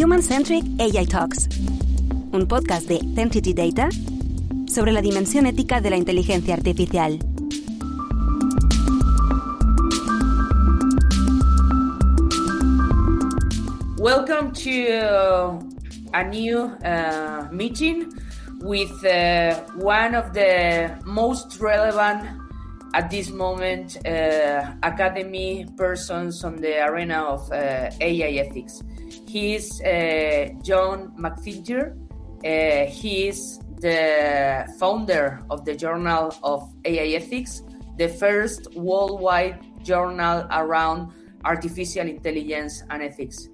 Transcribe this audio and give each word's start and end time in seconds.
Human 0.00 0.22
Centric 0.22 0.64
AI 0.78 1.04
Talks, 1.04 1.46
un 2.32 2.46
podcast 2.48 2.88
de 2.88 3.00
NTT 3.22 3.54
Data 3.54 3.90
sobre 4.66 4.92
la 4.92 5.02
dimensión 5.02 5.44
ética 5.44 5.82
de 5.82 5.90
la 5.90 5.98
inteligencia 5.98 6.54
artificial. 6.54 7.18
Welcome 13.98 14.52
to 14.64 14.70
uh, 14.88 15.60
a 16.14 16.24
new 16.24 16.60
uh, 16.82 17.48
meeting 17.52 18.10
with 18.62 19.04
uh, 19.04 19.60
one 19.74 20.14
of 20.14 20.32
the 20.32 20.96
most 21.04 21.60
relevant 21.60 22.24
at 22.94 23.10
this 23.10 23.30
moment 23.30 23.98
uh, 24.06 24.72
academy 24.82 25.66
persons 25.76 26.42
on 26.42 26.56
the 26.56 26.82
arena 26.88 27.22
of 27.22 27.52
uh, 27.52 27.90
AI 28.00 28.40
ethics. 28.40 28.82
He 29.30 29.54
is 29.54 29.80
uh, 29.82 30.48
John 30.60 31.14
McFinger. 31.16 31.94
Uh, 32.42 32.90
he 32.90 33.28
is 33.28 33.60
the 33.78 34.66
founder 34.80 35.44
of 35.50 35.64
the 35.64 35.76
Journal 35.76 36.34
of 36.42 36.74
AI 36.84 37.14
Ethics, 37.14 37.62
the 37.96 38.08
first 38.08 38.74
worldwide 38.74 39.60
journal 39.84 40.48
around 40.50 41.12
artificial 41.44 42.08
intelligence 42.08 42.82
and 42.90 43.04
ethics. 43.04 43.48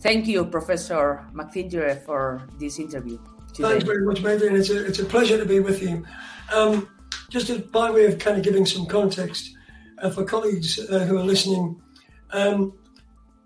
Thank 0.00 0.26
you, 0.26 0.46
Professor 0.46 1.26
McFinger, 1.34 2.02
for 2.06 2.48
this 2.58 2.78
interview. 2.78 3.18
Today. 3.52 3.68
Thanks 3.68 3.84
very 3.84 4.06
much, 4.06 4.22
Megan. 4.22 4.56
It's 4.56 4.70
a, 4.70 4.86
it's 4.86 4.98
a 4.98 5.04
pleasure 5.04 5.36
to 5.36 5.44
be 5.44 5.60
with 5.60 5.82
you. 5.82 6.06
Um, 6.54 6.88
just 7.28 7.70
by 7.70 7.90
way 7.90 8.06
of 8.06 8.18
kind 8.18 8.38
of 8.38 8.44
giving 8.44 8.64
some 8.64 8.86
context 8.86 9.54
uh, 10.00 10.08
for 10.08 10.24
colleagues 10.24 10.78
uh, 10.90 11.00
who 11.00 11.18
are 11.18 11.22
listening, 11.22 11.82
um, 12.30 12.72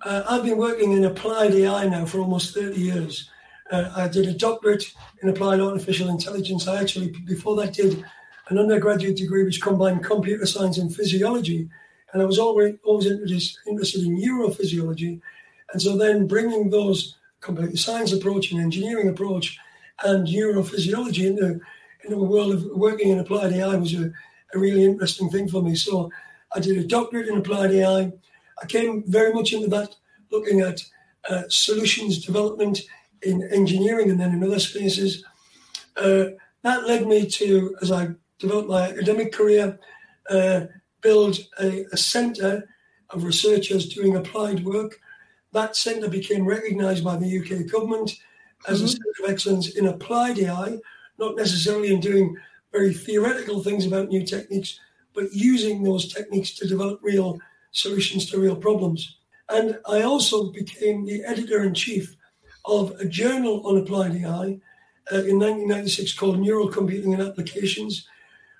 uh, 0.04 0.24
I've 0.28 0.44
been 0.44 0.58
working 0.58 0.92
in 0.92 1.04
applied 1.04 1.54
AI 1.54 1.88
now 1.88 2.04
for 2.04 2.18
almost 2.18 2.54
30 2.54 2.80
years. 2.80 3.30
Uh, 3.70 3.90
I 3.96 4.08
did 4.08 4.26
a 4.26 4.32
doctorate 4.32 4.92
in 5.22 5.28
applied 5.28 5.60
artificial 5.60 6.10
intelligence. 6.10 6.68
I 6.68 6.80
actually, 6.80 7.10
before 7.26 7.56
that, 7.56 7.72
did 7.72 8.04
an 8.48 8.58
undergraduate 8.58 9.16
degree 9.16 9.44
which 9.44 9.62
combined 9.62 10.04
computer 10.04 10.44
science 10.44 10.78
and 10.78 10.94
physiology. 10.94 11.68
And 12.12 12.20
I 12.20 12.26
was 12.26 12.38
always, 12.38 12.74
always 12.84 13.06
interested 13.06 14.04
in 14.04 14.18
neurophysiology. 14.18 15.20
And 15.72 15.80
so 15.80 15.96
then 15.96 16.26
bringing 16.26 16.70
those 16.70 17.16
computer 17.40 17.76
science 17.76 18.12
approach 18.12 18.52
and 18.52 18.60
engineering 18.60 19.08
approach 19.08 19.58
and 20.04 20.26
neurophysiology 20.26 21.26
into 21.26 21.60
in 22.04 22.10
the 22.10 22.18
world 22.18 22.52
of 22.52 22.64
working 22.74 23.10
in 23.10 23.20
applied 23.20 23.52
AI 23.52 23.76
was 23.76 23.94
a, 23.94 24.12
a 24.54 24.58
really 24.58 24.84
interesting 24.84 25.30
thing 25.30 25.48
for 25.48 25.62
me. 25.62 25.76
So 25.76 26.10
I 26.54 26.60
did 26.60 26.76
a 26.76 26.84
doctorate 26.84 27.28
in 27.28 27.38
applied 27.38 27.70
AI. 27.70 28.12
I 28.60 28.66
came 28.66 29.04
very 29.06 29.32
much 29.32 29.52
into 29.52 29.68
that 29.68 29.94
looking 30.32 30.60
at 30.60 30.82
uh, 31.28 31.42
solutions 31.48 32.24
development 32.24 32.80
in 33.22 33.48
engineering 33.52 34.10
and 34.10 34.18
then 34.18 34.32
in 34.32 34.42
other 34.42 34.58
spaces. 34.58 35.24
Uh, 35.96 36.24
that 36.62 36.86
led 36.86 37.06
me 37.06 37.26
to, 37.26 37.76
as 37.82 37.92
I 37.92 38.08
developed 38.38 38.68
my 38.68 38.88
academic 38.88 39.32
career, 39.32 39.78
uh, 40.28 40.62
build 41.00 41.38
a, 41.60 41.84
a 41.92 41.96
center 41.96 42.68
of 43.10 43.24
researchers 43.24 43.94
doing 43.94 44.16
applied 44.16 44.64
work. 44.64 44.98
That 45.52 45.76
center 45.76 46.08
became 46.08 46.46
recognized 46.46 47.04
by 47.04 47.16
the 47.16 47.38
UK 47.38 47.70
government 47.70 48.18
as 48.66 48.78
mm-hmm. 48.78 48.86
a 48.86 48.88
center 48.88 49.24
of 49.24 49.30
excellence 49.30 49.76
in 49.76 49.86
applied 49.86 50.38
AI, 50.38 50.78
not 51.18 51.36
necessarily 51.36 51.92
in 51.92 52.00
doing 52.00 52.36
very 52.72 52.94
theoretical 52.94 53.62
things 53.62 53.86
about 53.86 54.08
new 54.08 54.24
techniques, 54.24 54.80
but 55.14 55.32
using 55.32 55.82
those 55.82 56.12
techniques 56.12 56.52
to 56.54 56.66
develop 56.66 57.00
real 57.02 57.38
solutions 57.72 58.30
to 58.30 58.40
real 58.40 58.56
problems. 58.56 59.18
And 59.52 59.78
I 59.86 60.00
also 60.00 60.50
became 60.50 61.04
the 61.04 61.22
editor 61.24 61.62
in 61.62 61.74
chief 61.74 62.16
of 62.64 62.92
a 62.92 63.04
journal 63.04 63.66
on 63.66 63.76
applied 63.76 64.16
AI 64.16 64.60
uh, 65.12 65.24
in 65.28 65.38
1996 65.38 66.14
called 66.14 66.38
Neural 66.38 66.68
Computing 66.68 67.12
and 67.12 67.22
Applications, 67.22 68.08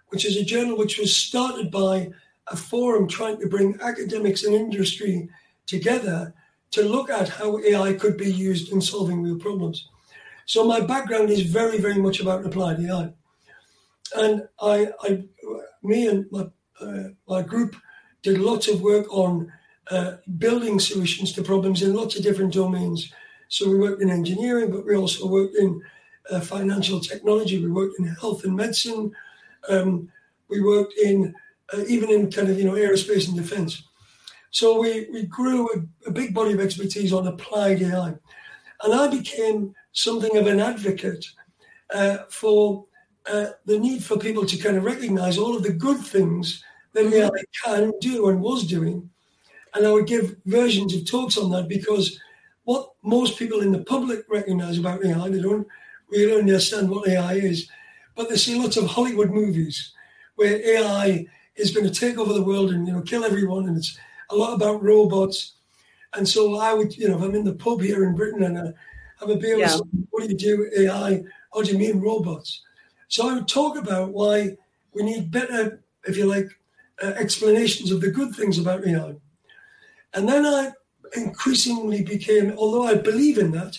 which 0.08 0.26
is 0.26 0.36
a 0.36 0.44
journal 0.44 0.76
which 0.76 0.98
was 0.98 1.16
started 1.16 1.70
by 1.70 2.10
a 2.48 2.56
forum 2.56 3.08
trying 3.08 3.40
to 3.40 3.48
bring 3.48 3.78
academics 3.80 4.44
and 4.44 4.54
industry 4.54 5.30
together 5.66 6.34
to 6.72 6.82
look 6.82 7.08
at 7.08 7.28
how 7.28 7.58
AI 7.60 7.94
could 7.94 8.18
be 8.18 8.30
used 8.30 8.70
in 8.70 8.82
solving 8.82 9.22
real 9.22 9.38
problems. 9.38 9.88
So 10.44 10.64
my 10.64 10.80
background 10.80 11.30
is 11.30 11.42
very, 11.42 11.78
very 11.78 11.98
much 11.98 12.20
about 12.20 12.44
applied 12.44 12.80
AI. 12.80 13.14
And 14.14 14.46
I, 14.60 14.88
I 15.00 15.24
me 15.82 16.06
and 16.08 16.26
my, 16.30 16.48
uh, 16.80 17.08
my 17.26 17.40
group 17.40 17.76
did 18.22 18.38
lots 18.38 18.68
of 18.68 18.82
work 18.82 19.10
on 19.10 19.50
uh, 19.92 20.16
building 20.38 20.80
solutions 20.80 21.32
to 21.32 21.42
problems 21.42 21.82
in 21.82 21.94
lots 21.94 22.16
of 22.16 22.22
different 22.22 22.52
domains. 22.54 23.12
So 23.48 23.68
we 23.68 23.76
worked 23.76 24.00
in 24.00 24.08
engineering, 24.10 24.70
but 24.70 24.86
we 24.86 24.96
also 24.96 25.26
worked 25.26 25.56
in 25.56 25.82
uh, 26.30 26.40
financial 26.40 26.98
technology. 26.98 27.62
We 27.62 27.70
worked 27.70 27.98
in 27.98 28.06
health 28.06 28.44
and 28.44 28.56
medicine. 28.56 29.12
Um, 29.68 30.10
we 30.48 30.62
worked 30.62 30.94
in 30.94 31.34
uh, 31.74 31.82
even 31.86 32.10
in 32.10 32.30
kind 32.30 32.48
of 32.48 32.58
you 32.58 32.64
know 32.64 32.72
aerospace 32.72 33.28
and 33.28 33.36
defense. 33.36 33.82
So 34.50 34.80
we 34.80 35.08
we 35.12 35.26
grew 35.26 35.68
a, 35.74 36.08
a 36.08 36.10
big 36.10 36.32
body 36.32 36.52
of 36.54 36.60
expertise 36.60 37.12
on 37.12 37.26
applied 37.26 37.82
AI, 37.82 38.14
and 38.84 38.94
I 38.94 39.08
became 39.08 39.74
something 39.92 40.36
of 40.38 40.46
an 40.46 40.60
advocate 40.60 41.26
uh, 41.94 42.18
for 42.30 42.86
uh, 43.30 43.48
the 43.66 43.78
need 43.78 44.02
for 44.02 44.16
people 44.16 44.46
to 44.46 44.56
kind 44.56 44.78
of 44.78 44.84
recognize 44.84 45.36
all 45.36 45.54
of 45.54 45.62
the 45.62 45.72
good 45.86 45.98
things 45.98 46.64
that 46.94 47.12
AI 47.12 47.44
can 47.62 47.92
do 48.00 48.28
and 48.28 48.40
was 48.40 48.66
doing. 48.66 49.10
And 49.74 49.86
I 49.86 49.90
would 49.90 50.06
give 50.06 50.36
versions 50.44 50.94
of 50.94 51.08
talks 51.08 51.38
on 51.38 51.50
that 51.50 51.68
because 51.68 52.20
what 52.64 52.92
most 53.02 53.38
people 53.38 53.60
in 53.60 53.72
the 53.72 53.82
public 53.84 54.24
recognize 54.28 54.78
about 54.78 55.04
AI, 55.04 55.28
they 55.28 55.40
don't 55.40 55.66
really 56.10 56.38
understand 56.38 56.90
what 56.90 57.08
AI 57.08 57.34
is, 57.34 57.68
but 58.14 58.28
they 58.28 58.36
see 58.36 58.60
lots 58.60 58.76
of 58.76 58.86
Hollywood 58.86 59.30
movies 59.30 59.92
where 60.36 60.60
AI 60.64 61.26
is 61.56 61.70
going 61.74 61.86
to 61.86 62.00
take 62.00 62.18
over 62.18 62.32
the 62.32 62.42
world 62.42 62.70
and 62.70 62.86
you 62.86 62.92
know 62.92 63.02
kill 63.02 63.24
everyone, 63.24 63.66
and 63.66 63.76
it's 63.76 63.98
a 64.30 64.36
lot 64.36 64.54
about 64.54 64.82
robots. 64.82 65.54
And 66.14 66.28
so 66.28 66.58
I 66.58 66.74
would, 66.74 66.96
you 66.96 67.08
know, 67.08 67.16
if 67.16 67.22
I'm 67.22 67.34
in 67.34 67.44
the 67.44 67.54
pub 67.54 67.80
here 67.80 68.04
in 68.04 68.14
Britain 68.14 68.42
and 68.42 68.58
I 68.58 68.72
have 69.20 69.30
a 69.30 69.36
beer 69.36 69.58
yeah. 69.58 69.78
what 70.10 70.22
do 70.22 70.28
you 70.28 70.36
do 70.36 70.70
AI? 70.78 71.22
How 71.54 71.62
do 71.62 71.72
you 71.72 71.78
mean 71.78 72.00
robots? 72.00 72.62
So 73.08 73.28
I 73.28 73.34
would 73.34 73.48
talk 73.48 73.76
about 73.76 74.12
why 74.12 74.56
we 74.94 75.02
need 75.02 75.30
better, 75.30 75.82
if 76.04 76.16
you 76.16 76.26
like, 76.26 76.48
uh, 77.02 77.12
explanations 77.16 77.90
of 77.90 78.00
the 78.00 78.10
good 78.10 78.34
things 78.34 78.58
about 78.58 78.86
AI. 78.86 79.14
And 80.14 80.28
then 80.28 80.44
I 80.44 80.72
increasingly 81.16 82.02
became, 82.02 82.52
although 82.56 82.84
I 82.86 82.94
believe 82.94 83.38
in 83.38 83.50
that, 83.52 83.78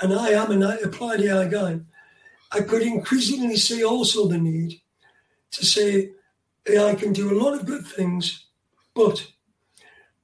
and 0.00 0.12
I 0.12 0.30
am 0.30 0.50
an 0.50 0.62
applied 0.62 1.20
AI 1.20 1.48
guy, 1.48 1.80
I 2.52 2.60
could 2.60 2.82
increasingly 2.82 3.56
see 3.56 3.84
also 3.84 4.26
the 4.26 4.38
need 4.38 4.80
to 5.52 5.64
say 5.64 6.10
AI 6.68 6.94
can 6.94 7.12
do 7.12 7.32
a 7.32 7.40
lot 7.40 7.54
of 7.54 7.66
good 7.66 7.86
things, 7.86 8.46
but, 8.94 9.26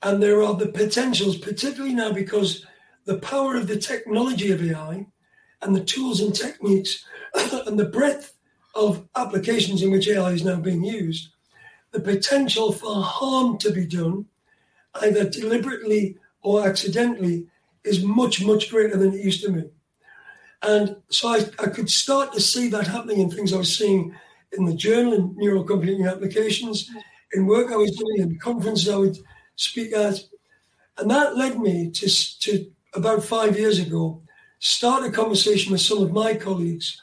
and 0.03 0.23
there 0.23 0.43
are 0.43 0.55
the 0.55 0.69
potentials, 0.69 1.37
particularly 1.37 1.95
now 1.95 2.13
because 2.13 2.67
the 3.05 3.19
power 3.19 3.57
of 3.57 3.67
the 3.67 3.79
technology 3.79 4.53
of 4.53 4.63
AI 4.63 5.07
and 5.63 5.75
the 5.75 5.85
tools 5.85 6.21
and 6.21 6.35
techniques 6.35 7.05
and 7.35 7.79
the 7.79 7.89
breadth 7.89 8.35
of 8.75 9.09
applications 9.17 9.83
in 9.83 9.91
which 9.91 10.09
AI 10.09 10.31
is 10.31 10.45
now 10.45 10.57
being 10.57 10.85
used, 10.85 11.31
the 11.93 12.01
potential 12.01 12.73
for 12.73 13.03
harm 13.03 13.59
to 13.59 13.71
be 13.71 13.87
done, 13.87 14.27
either 15.01 15.29
deliberately 15.29 16.17
or 16.43 16.67
accidentally, 16.67 17.47
is 17.85 18.03
much, 18.05 18.45
much 18.45 18.71
greater 18.71 18.97
than 18.97 19.13
it 19.13 19.25
used 19.25 19.45
to 19.45 19.53
be. 19.53 19.65
And 20.63 20.97
so 21.09 21.29
I, 21.29 21.45
I 21.59 21.67
could 21.67 21.91
start 21.91 22.33
to 22.33 22.41
see 22.41 22.69
that 22.69 22.87
happening 22.87 23.21
in 23.21 23.31
things 23.31 23.53
I 23.53 23.59
was 23.59 23.77
seeing 23.77 24.15
in 24.53 24.65
the 24.65 24.75
journal 24.75 25.15
in 25.15 25.35
neural 25.37 25.65
computing 25.65 26.07
applications, 26.07 26.89
in 27.33 27.47
work 27.47 27.73
I 27.73 27.77
was 27.77 27.93
doing, 27.93 28.21
in 28.21 28.39
conferences 28.39 28.89
I 28.89 28.97
would 28.97 29.19
speak 29.57 29.93
at. 29.93 30.21
And 30.99 31.11
that 31.11 31.37
led 31.37 31.59
me 31.59 31.91
to, 31.91 32.39
to 32.41 32.71
about 32.95 33.25
five 33.25 33.59
years 33.59 33.79
ago, 33.79 34.23
start 34.59 35.05
a 35.05 35.11
conversation 35.11 35.73
with 35.73 35.81
some 35.81 36.03
of 36.03 36.13
my 36.13 36.35
colleagues 36.35 37.01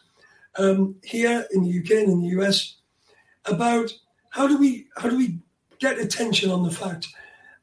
um, 0.58 0.96
here 1.04 1.46
in 1.52 1.64
the 1.64 1.80
UK 1.80 2.04
and 2.04 2.12
in 2.12 2.22
the 2.22 2.40
US 2.40 2.76
about 3.46 3.92
how 4.30 4.48
do 4.48 4.58
we 4.58 4.88
how 4.98 5.10
do 5.10 5.18
we 5.18 5.40
get 5.80 5.98
attention 5.98 6.52
on 6.52 6.64
the 6.64 6.72
fact 6.72 7.08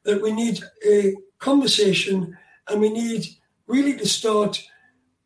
that 0.07 0.21
we 0.21 0.31
need 0.31 0.63
a 0.87 1.13
conversation 1.37 2.35
and 2.69 2.79
we 2.79 2.89
need 2.89 3.27
really 3.67 3.95
to 3.97 4.07
start 4.07 4.63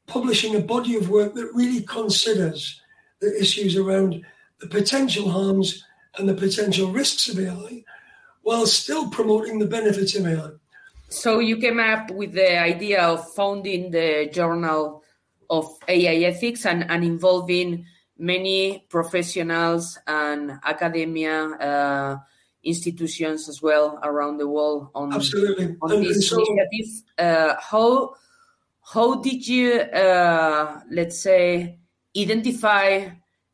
publishing 0.08 0.56
a 0.56 0.60
body 0.60 0.96
of 0.98 1.10
work 1.10 1.36
that 1.36 1.52
really 1.54 1.84
considers 1.84 2.82
the 3.22 3.40
issues 3.40 3.78
around 3.78 4.26
the 4.60 4.68
potential 4.68 5.30
harms 5.30 5.86
and 6.18 6.28
the 6.28 6.34
potential 6.34 6.92
risks 6.92 7.30
of 7.30 7.40
AI 7.40 7.84
while 8.42 8.66
still 8.66 9.08
promoting 9.12 9.60
the 9.60 9.68
benefits 9.68 10.16
of 10.16 10.26
AI. 10.26 10.50
So 11.10 11.38
you 11.38 11.58
came 11.58 11.80
up 11.80 12.10
with 12.10 12.34
the 12.34 12.60
idea 12.60 13.04
of 13.04 13.32
founding 13.34 13.92
the 13.92 14.30
Journal 14.34 15.04
of 15.48 15.78
AI 15.88 16.28
Ethics 16.28 16.66
and, 16.66 16.90
and 16.90 17.04
involving 17.04 17.86
many 18.18 18.84
professionals 18.90 20.00
and 20.08 20.54
academia 20.66 21.44
uh, 21.44 22.18
institutions 22.64 23.50
as 23.50 23.62
well 23.62 24.00
around 24.04 24.38
the 24.38 24.48
world 24.48 24.90
on, 24.94 25.14
Absolutely. 25.14 25.76
on 25.82 26.02
this 26.02 26.30
so, 26.30 26.38
initiative. 26.38 27.04
Uh, 27.18 27.56
how 27.60 28.16
how 28.84 29.16
did 29.22 29.48
you, 29.48 29.74
uh, 29.74 30.82
let's 30.90 31.20
say, 31.20 31.78
identify 32.18 33.10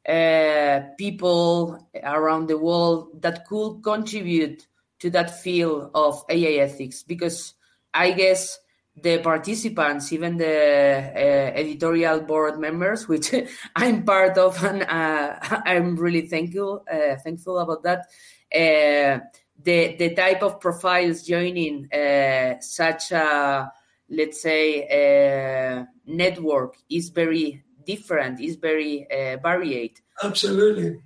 uh, 0.07 0.81
people 0.97 1.87
around 2.01 2.47
the 2.47 2.57
world 2.57 3.21
that 3.21 3.45
could 3.45 3.81
contribute 3.83 4.67
to 4.99 5.09
that 5.11 5.39
field 5.39 5.91
of 5.93 6.23
AI 6.29 6.63
ethics? 6.63 7.03
Because 7.03 7.53
I 7.93 8.11
guess 8.11 8.57
the 8.95 9.19
participants, 9.19 10.11
even 10.11 10.37
the 10.37 10.47
uh, 10.47 11.59
editorial 11.59 12.21
board 12.21 12.59
members, 12.59 13.07
which 13.07 13.33
I'm 13.75 14.03
part 14.03 14.37
of, 14.37 14.63
and 14.63 14.83
uh, 14.83 15.37
I'm 15.65 15.95
really 15.95 16.27
thankful 16.27 16.83
uh, 16.91 17.17
thankful 17.17 17.59
about 17.59 17.83
that. 17.83 18.07
Uh, 18.53 19.19
the 19.61 19.95
the 19.97 20.13
type 20.15 20.41
of 20.43 20.59
profiles 20.59 21.23
joining 21.23 21.91
uh, 21.91 22.59
such 22.61 23.11
a 23.11 23.71
let's 24.09 24.41
say 24.41 24.87
uh, 24.87 25.85
network 26.05 26.75
is 26.89 27.09
very 27.09 27.63
different, 27.85 28.39
is 28.39 28.55
very 28.55 29.05
varied. 29.43 29.99
Absolutely. 30.23 31.01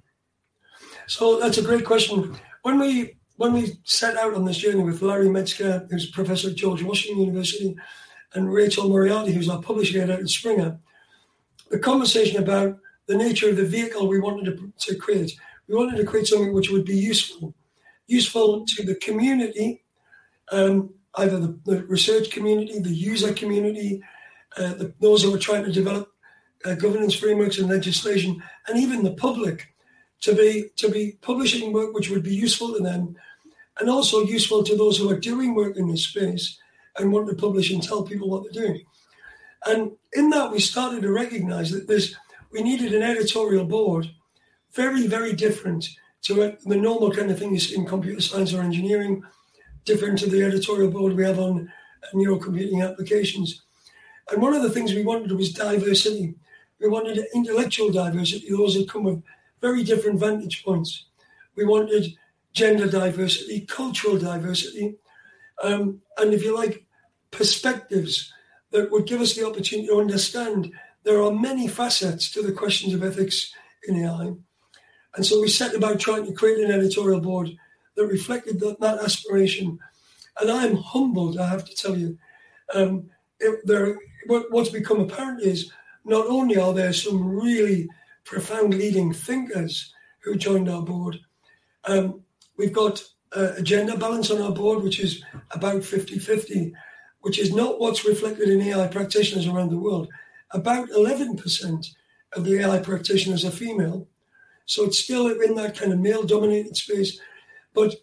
So 1.07 1.39
that's 1.39 1.57
a 1.57 1.63
great 1.63 1.85
question. 1.85 2.37
When 2.61 2.79
we 2.79 3.15
when 3.37 3.53
we 3.53 3.73
set 3.83 4.17
out 4.17 4.35
on 4.35 4.45
this 4.45 4.57
journey 4.57 4.83
with 4.83 5.01
Larry 5.01 5.27
Medsker, 5.27 5.89
who's 5.89 6.11
professor 6.11 6.49
at 6.49 6.55
George 6.55 6.83
Washington 6.83 7.21
University, 7.25 7.75
and 8.33 8.53
Rachel 8.53 8.87
Moriarty, 8.87 9.31
who's 9.31 9.49
our 9.49 9.61
publishing 9.61 9.99
editor 9.99 10.21
at 10.21 10.29
Springer, 10.29 10.79
the 11.69 11.79
conversation 11.79 12.41
about 12.41 12.77
the 13.07 13.15
nature 13.15 13.49
of 13.49 13.57
the 13.57 13.65
vehicle 13.65 14.07
we 14.07 14.19
wanted 14.19 14.45
to, 14.45 14.73
to 14.77 14.95
create. 14.95 15.33
We 15.67 15.75
wanted 15.75 15.97
to 15.97 16.05
create 16.05 16.27
something 16.27 16.53
which 16.53 16.69
would 16.69 16.85
be 16.85 16.97
useful, 16.97 17.53
useful 18.07 18.65
to 18.65 18.83
the 18.83 18.95
community, 18.95 19.83
um, 20.51 20.93
either 21.15 21.39
the, 21.39 21.59
the, 21.65 21.83
research 21.85 22.31
community, 22.31 22.79
the 22.79 22.89
user 22.89 23.33
community, 23.33 24.01
uh, 24.57 24.73
the, 24.73 24.93
those 24.99 25.23
who 25.23 25.33
are 25.33 25.39
trying 25.39 25.63
to 25.63 25.71
develop 25.71 26.09
uh, 26.65 26.75
governance 26.75 27.13
frameworks 27.13 27.57
and 27.57 27.69
legislation, 27.69 28.41
and 28.67 28.77
even 28.77 29.03
the 29.03 29.13
public, 29.13 29.73
to 30.21 30.35
be 30.35 30.69
to 30.75 30.89
be 30.89 31.17
publishing 31.21 31.73
work 31.73 31.93
which 31.93 32.09
would 32.09 32.23
be 32.23 32.35
useful 32.35 32.73
to 32.73 32.79
them 32.79 33.15
and 33.79 33.89
also 33.89 34.21
useful 34.21 34.63
to 34.63 34.77
those 34.77 34.97
who 34.97 35.09
are 35.09 35.19
doing 35.19 35.55
work 35.55 35.75
in 35.75 35.87
this 35.87 36.05
space 36.05 36.59
and 36.97 37.11
want 37.11 37.27
to 37.27 37.35
publish 37.35 37.71
and 37.71 37.81
tell 37.81 38.03
people 38.03 38.29
what 38.29 38.43
they're 38.43 38.63
doing. 38.63 38.83
And 39.65 39.91
in 40.13 40.29
that, 40.31 40.51
we 40.51 40.59
started 40.59 41.01
to 41.03 41.11
recognize 41.11 41.71
that 41.71 41.87
there's, 41.87 42.15
we 42.51 42.61
needed 42.61 42.93
an 42.93 43.03
editorial 43.03 43.65
board 43.65 44.11
very, 44.73 45.07
very 45.07 45.33
different 45.33 45.89
to 46.23 46.55
the 46.65 46.75
normal 46.75 47.11
kind 47.11 47.31
of 47.31 47.39
things 47.39 47.71
in 47.71 47.85
computer 47.85 48.21
science 48.21 48.53
or 48.53 48.61
engineering, 48.61 49.23
different 49.85 50.19
to 50.19 50.29
the 50.29 50.43
editorial 50.43 50.91
board 50.91 51.13
we 51.13 51.23
have 51.23 51.39
on 51.39 51.71
neurocomputing 52.13 52.87
applications. 52.87 53.63
And 54.31 54.41
one 54.41 54.53
of 54.53 54.61
the 54.61 54.69
things 54.69 54.93
we 54.93 55.03
wanted 55.03 55.31
was 55.31 55.53
diversity. 55.53 56.35
We 56.79 56.87
wanted 56.87 57.25
intellectual 57.33 57.91
diversity, 57.91 58.49
those 58.49 58.75
who 58.75 58.85
come 58.85 59.03
with 59.03 59.23
very 59.61 59.83
different 59.83 60.19
vantage 60.19 60.63
points. 60.63 61.05
We 61.55 61.65
wanted 61.65 62.15
gender 62.53 62.87
diversity, 62.87 63.61
cultural 63.61 64.17
diversity, 64.17 64.95
um, 65.63 66.01
and 66.17 66.33
if 66.33 66.43
you 66.43 66.55
like, 66.55 66.85
perspectives 67.29 68.33
that 68.71 68.91
would 68.91 69.05
give 69.05 69.21
us 69.21 69.35
the 69.35 69.45
opportunity 69.45 69.87
to 69.87 69.99
understand 69.99 70.71
there 71.03 71.21
are 71.21 71.31
many 71.31 71.67
facets 71.67 72.31
to 72.31 72.41
the 72.41 72.51
questions 72.51 72.93
of 72.93 73.03
ethics 73.03 73.53
in 73.87 74.03
AI. 74.03 74.33
And 75.15 75.25
so 75.25 75.41
we 75.41 75.49
set 75.49 75.75
about 75.75 75.99
trying 75.99 76.25
to 76.25 76.33
create 76.33 76.63
an 76.63 76.71
editorial 76.71 77.19
board 77.19 77.55
that 77.95 78.07
reflected 78.07 78.59
that, 78.61 78.79
that 78.79 79.03
aspiration. 79.03 79.79
And 80.39 80.49
I'm 80.49 80.75
humbled, 80.75 81.37
I 81.37 81.49
have 81.49 81.65
to 81.65 81.75
tell 81.75 81.97
you. 81.97 82.17
Um, 82.73 83.09
it, 83.39 83.65
there, 83.65 83.97
what's 84.27 84.69
become 84.69 85.01
apparent 85.01 85.41
is 85.41 85.71
not 86.05 86.27
only 86.27 86.57
are 86.57 86.73
there 86.73 86.93
some 86.93 87.27
really 87.27 87.89
profound 88.23 88.73
leading 88.73 89.13
thinkers 89.13 89.93
who 90.19 90.35
joined 90.35 90.69
our 90.69 90.81
board, 90.81 91.19
um, 91.85 92.21
we've 92.57 92.73
got 92.73 93.03
uh, 93.35 93.53
a 93.57 93.61
gender 93.61 93.97
balance 93.97 94.29
on 94.29 94.41
our 94.41 94.51
board, 94.51 94.83
which 94.83 94.99
is 94.99 95.23
about 95.51 95.83
50 95.83 96.19
50, 96.19 96.73
which 97.21 97.39
is 97.39 97.53
not 97.53 97.79
what's 97.79 98.05
reflected 98.05 98.49
in 98.49 98.61
AI 98.61 98.87
practitioners 98.87 99.47
around 99.47 99.69
the 99.69 99.77
world. 99.77 100.07
About 100.51 100.89
11% 100.89 101.87
of 102.33 102.45
the 102.45 102.59
AI 102.59 102.79
practitioners 102.79 103.45
are 103.45 103.51
female. 103.51 104.07
So 104.65 104.85
it's 104.85 104.99
still 104.99 105.27
in 105.27 105.55
that 105.55 105.77
kind 105.77 105.91
of 105.91 105.99
male 105.99 106.23
dominated 106.23 106.75
space. 106.75 107.19
But 107.73 107.95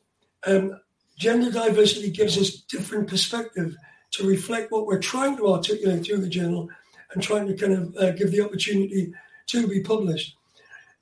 um, 0.46 0.80
gender 1.16 1.50
diversity 1.50 2.10
gives 2.10 2.38
us 2.38 2.60
different 2.62 3.08
perspective 3.08 3.76
to 4.12 4.26
reflect 4.26 4.72
what 4.72 4.86
we're 4.86 5.00
trying 5.00 5.36
to 5.36 5.52
articulate 5.52 6.06
through 6.06 6.18
the 6.18 6.28
journal 6.28 6.68
and 7.12 7.22
trying 7.22 7.46
to 7.46 7.54
kind 7.54 7.72
of 7.72 7.96
uh, 7.96 8.10
give 8.12 8.30
the 8.30 8.40
opportunity 8.40 9.12
to 9.46 9.66
be 9.66 9.80
published. 9.80 10.36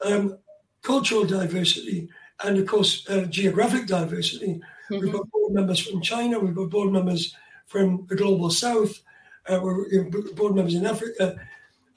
Um, 0.04 0.38
cultural 0.82 1.24
diversity 1.24 2.08
and 2.44 2.58
of 2.58 2.66
course 2.66 3.08
uh, 3.10 3.24
geographic 3.24 3.86
diversity. 3.86 4.60
Mm-hmm. 4.90 5.00
We've 5.00 5.12
got 5.12 5.30
board 5.30 5.52
members 5.52 5.80
from 5.80 6.00
China, 6.00 6.38
we've 6.38 6.54
got 6.54 6.70
board 6.70 6.92
members 6.92 7.34
from 7.66 8.06
the 8.08 8.14
global 8.14 8.50
south, 8.50 9.00
uh, 9.48 9.60
we're 9.62 10.04
board 10.34 10.54
members 10.54 10.74
in 10.74 10.86
Africa, 10.86 11.36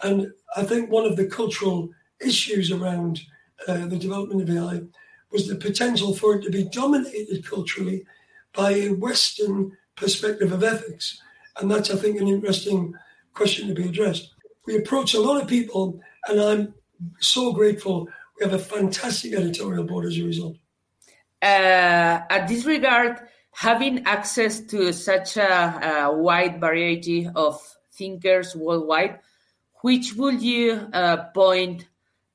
and 0.01 0.31
I 0.55 0.63
think 0.63 0.89
one 0.89 1.05
of 1.05 1.15
the 1.17 1.25
cultural 1.25 1.89
issues 2.19 2.71
around 2.71 3.21
uh, 3.67 3.85
the 3.87 3.97
development 3.97 4.41
of 4.41 4.55
AI 4.55 4.81
was 5.31 5.47
the 5.47 5.55
potential 5.55 6.15
for 6.15 6.35
it 6.35 6.43
to 6.43 6.49
be 6.49 6.63
dominated 6.63 7.45
culturally 7.45 8.05
by 8.53 8.71
a 8.71 8.89
Western 8.89 9.77
perspective 9.95 10.51
of 10.51 10.63
ethics, 10.63 11.21
and 11.59 11.69
that's 11.69 11.91
I 11.91 11.95
think 11.95 12.19
an 12.19 12.27
interesting 12.27 12.93
question 13.33 13.67
to 13.67 13.73
be 13.73 13.87
addressed. 13.87 14.33
We 14.65 14.77
approach 14.77 15.13
a 15.13 15.19
lot 15.19 15.41
of 15.41 15.47
people, 15.47 15.99
and 16.27 16.39
I'm 16.39 16.73
so 17.19 17.53
grateful 17.53 18.07
we 18.39 18.45
have 18.45 18.53
a 18.53 18.59
fantastic 18.59 19.33
editorial 19.33 19.83
board 19.83 20.05
as 20.05 20.17
a 20.17 20.23
result. 20.23 20.57
Uh, 21.41 22.19
at 22.29 22.47
this 22.47 22.65
regard, 22.65 23.21
having 23.51 24.05
access 24.05 24.61
to 24.61 24.91
such 24.93 25.37
a, 25.37 26.05
a, 26.07 26.13
wide 26.15 26.59
variety 26.59 27.29
of 27.35 27.61
thinkers 27.93 28.55
worldwide, 28.55 29.19
which 29.81 30.15
would 30.15 30.41
you 30.41 30.87
uh, 30.93 31.17
point 31.33 31.87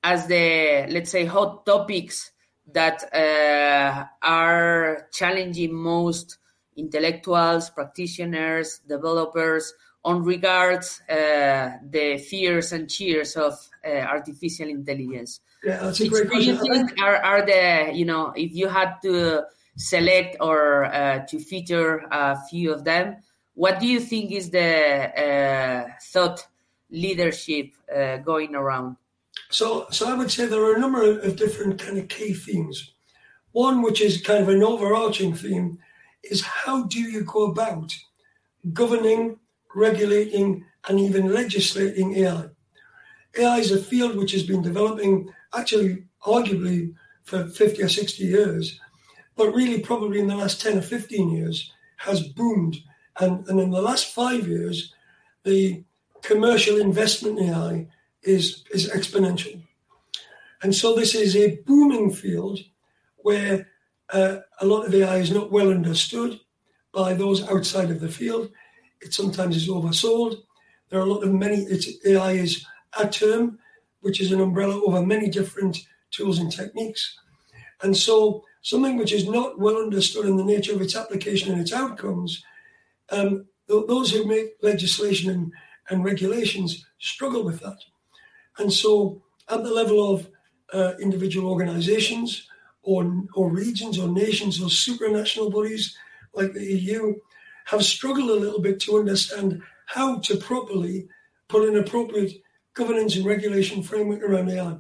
as 0.04 0.26
the, 0.26 0.86
let's 0.90 1.10
say, 1.10 1.24
hot 1.24 1.64
topics 1.64 2.30
that 2.70 3.02
uh, 3.12 4.04
are 4.22 5.08
challenging 5.12 5.74
most 5.74 6.36
intellectuals, 6.76 7.70
practitioners, 7.70 8.80
developers 8.86 9.72
on 10.04 10.22
regards 10.22 11.00
uh, 11.08 11.70
the 11.88 12.18
fears 12.18 12.72
and 12.72 12.90
cheers 12.90 13.34
of 13.36 13.54
uh, 13.82 13.88
artificial 13.88 14.68
intelligence? 14.68 15.40
Yeah, 15.64 15.78
that's 15.78 16.00
a 16.00 16.08
great 16.08 16.28
question. 16.28 16.56
Do 16.58 16.68
you 16.68 16.74
think 16.74 17.00
are, 17.00 17.16
are 17.16 17.46
the, 17.46 17.92
you 17.94 18.04
know, 18.04 18.34
if 18.36 18.52
you 18.54 18.68
had 18.68 18.96
to 19.04 19.44
select 19.76 20.36
or 20.40 20.84
uh, 20.84 21.24
to 21.26 21.38
feature 21.38 22.04
a 22.10 22.38
few 22.50 22.74
of 22.74 22.84
them, 22.84 23.16
what 23.54 23.80
do 23.80 23.86
you 23.86 24.00
think 24.00 24.32
is 24.32 24.50
the 24.50 24.60
uh, 24.60 25.88
thought 26.12 26.46
leadership 26.90 27.70
uh, 27.94 28.18
going 28.18 28.54
around? 28.54 28.96
So, 29.54 29.86
so 29.92 30.08
I 30.08 30.14
would 30.14 30.32
say 30.32 30.46
there 30.46 30.64
are 30.64 30.74
a 30.74 30.80
number 30.80 31.20
of 31.20 31.36
different 31.36 31.80
kind 31.80 31.96
of 31.96 32.08
key 32.08 32.34
themes. 32.34 32.92
One, 33.52 33.82
which 33.82 34.00
is 34.00 34.20
kind 34.20 34.42
of 34.42 34.48
an 34.48 34.64
overarching 34.64 35.32
theme, 35.32 35.78
is 36.24 36.42
how 36.42 36.86
do 36.86 37.00
you 37.00 37.22
go 37.22 37.44
about 37.52 37.94
governing, 38.72 39.38
regulating, 39.72 40.64
and 40.88 40.98
even 40.98 41.32
legislating 41.32 42.16
AI? 42.16 42.46
AI 43.38 43.58
is 43.58 43.70
a 43.70 43.78
field 43.78 44.16
which 44.16 44.32
has 44.32 44.42
been 44.42 44.60
developing 44.60 45.32
actually 45.56 46.02
arguably 46.26 46.92
for 47.22 47.46
50 47.46 47.80
or 47.80 47.88
60 47.88 48.24
years, 48.24 48.80
but 49.36 49.54
really 49.54 49.78
probably 49.78 50.18
in 50.18 50.26
the 50.26 50.34
last 50.34 50.60
10 50.62 50.78
or 50.78 50.82
15 50.82 51.30
years 51.30 51.72
has 51.98 52.26
boomed. 52.26 52.78
And, 53.20 53.46
and 53.48 53.60
in 53.60 53.70
the 53.70 53.80
last 53.80 54.12
five 54.12 54.48
years, 54.48 54.92
the 55.44 55.84
commercial 56.22 56.80
investment 56.80 57.38
in 57.38 57.50
AI 57.50 57.86
is, 58.24 58.64
is 58.72 58.90
exponential. 58.90 59.62
And 60.62 60.74
so 60.74 60.94
this 60.94 61.14
is 61.14 61.36
a 61.36 61.56
booming 61.66 62.12
field 62.12 62.60
where 63.16 63.68
uh, 64.12 64.38
a 64.60 64.66
lot 64.66 64.86
of 64.86 64.94
AI 64.94 65.16
is 65.16 65.30
not 65.30 65.52
well 65.52 65.70
understood 65.70 66.40
by 66.92 67.14
those 67.14 67.46
outside 67.48 67.90
of 67.90 68.00
the 68.00 68.08
field. 68.08 68.50
It 69.00 69.12
sometimes 69.12 69.56
is 69.56 69.68
oversold. 69.68 70.42
There 70.88 71.00
are 71.00 71.06
a 71.06 71.12
lot 71.12 71.24
of 71.24 71.32
many, 71.32 71.66
AI 72.06 72.32
is 72.32 72.64
a 72.98 73.08
term 73.08 73.58
which 74.00 74.20
is 74.20 74.32
an 74.32 74.40
umbrella 74.40 74.80
over 74.84 75.04
many 75.04 75.28
different 75.28 75.78
tools 76.10 76.38
and 76.38 76.52
techniques. 76.52 77.18
And 77.82 77.96
so, 77.96 78.44
something 78.62 78.96
which 78.96 79.12
is 79.12 79.28
not 79.28 79.58
well 79.58 79.76
understood 79.76 80.26
in 80.26 80.36
the 80.36 80.44
nature 80.44 80.74
of 80.74 80.80
its 80.80 80.96
application 80.96 81.52
and 81.52 81.60
its 81.60 81.72
outcomes, 81.72 82.42
um, 83.10 83.46
th- 83.68 83.86
those 83.86 84.12
who 84.12 84.24
make 84.26 84.54
legislation 84.62 85.30
and, 85.30 85.52
and 85.90 86.04
regulations 86.04 86.86
struggle 86.98 87.42
with 87.42 87.60
that. 87.60 87.78
And 88.58 88.72
so, 88.72 89.22
at 89.48 89.62
the 89.62 89.72
level 89.72 90.14
of 90.14 90.28
uh, 90.72 90.94
individual 91.00 91.50
organizations 91.50 92.48
or, 92.82 93.24
or 93.34 93.50
regions 93.50 93.98
or 93.98 94.08
nations 94.08 94.60
or 94.60 94.68
supranational 94.68 95.52
bodies 95.52 95.96
like 96.34 96.52
the 96.52 96.64
EU, 96.64 97.14
have 97.66 97.84
struggled 97.84 98.30
a 98.30 98.34
little 98.34 98.60
bit 98.60 98.80
to 98.80 98.98
understand 98.98 99.62
how 99.86 100.18
to 100.18 100.36
properly 100.36 101.08
put 101.48 101.68
an 101.68 101.76
appropriate 101.76 102.32
governance 102.74 103.16
and 103.16 103.24
regulation 103.24 103.82
framework 103.82 104.22
around 104.22 104.50
AI. 104.50 104.76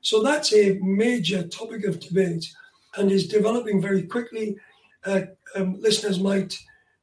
So 0.00 0.22
that's 0.22 0.52
a 0.52 0.78
major 0.82 1.46
topic 1.46 1.84
of 1.84 2.00
debate 2.00 2.52
and 2.96 3.10
is 3.10 3.28
developing 3.28 3.80
very 3.80 4.02
quickly. 4.02 4.56
Uh, 5.04 5.22
um, 5.54 5.80
listeners 5.80 6.18
might 6.18 6.58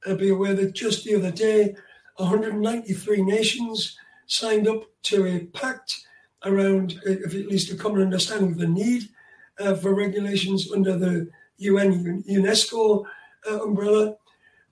uh, 0.05 0.15
be 0.15 0.29
aware 0.29 0.53
that 0.53 0.73
just 0.73 1.03
the 1.03 1.15
other 1.15 1.31
day, 1.31 1.75
193 2.17 3.21
nations 3.21 3.97
signed 4.27 4.67
up 4.67 4.83
to 5.03 5.25
a 5.27 5.39
pact 5.57 6.05
around, 6.45 6.99
uh, 7.07 7.11
at 7.11 7.33
least 7.33 7.71
a 7.71 7.75
common 7.75 8.01
understanding 8.01 8.51
of 8.51 8.57
the 8.57 8.67
need 8.67 9.09
uh, 9.59 9.75
for 9.75 9.93
regulations 9.95 10.71
under 10.71 10.97
the 10.97 11.29
UN 11.57 12.23
UNESCO 12.23 13.05
uh, 13.49 13.63
umbrella. 13.63 14.15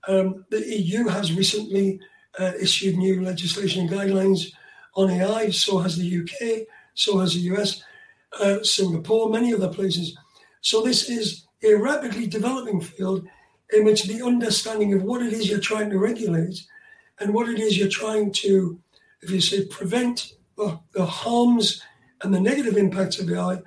Um, 0.06 0.44
the 0.50 0.60
EU 0.60 1.08
has 1.08 1.32
recently 1.32 2.00
uh, 2.38 2.52
issued 2.60 2.96
new 2.96 3.22
legislation 3.22 3.82
and 3.82 3.90
guidelines 3.90 4.52
on 4.94 5.10
AI, 5.10 5.50
so 5.50 5.78
has 5.78 5.96
the 5.96 6.20
UK, 6.20 6.66
so 6.94 7.18
has 7.18 7.34
the 7.34 7.40
US, 7.54 7.82
uh, 8.40 8.62
Singapore, 8.62 9.30
many 9.30 9.54
other 9.54 9.68
places. 9.68 10.16
So 10.60 10.82
this 10.82 11.08
is 11.08 11.46
a 11.62 11.74
rapidly 11.74 12.26
developing 12.26 12.80
field 12.80 13.26
in 13.72 13.84
which 13.84 14.04
the 14.04 14.22
understanding 14.22 14.92
of 14.94 15.02
what 15.02 15.22
it 15.22 15.32
is 15.32 15.48
you're 15.48 15.60
trying 15.60 15.90
to 15.90 15.98
regulate 15.98 16.62
and 17.20 17.32
what 17.32 17.48
it 17.48 17.58
is 17.58 17.78
you're 17.78 17.88
trying 17.88 18.32
to, 18.32 18.78
if 19.24 19.30
you 19.30 19.40
say, 19.40 19.64
prevent 19.64 20.34
the, 20.56 20.78
the 20.92 21.06
harms 21.06 21.82
and 22.22 22.32
the 22.32 22.40
negative 22.40 22.76
impacts 22.76 23.18
of 23.18 23.30
AI 23.30 23.62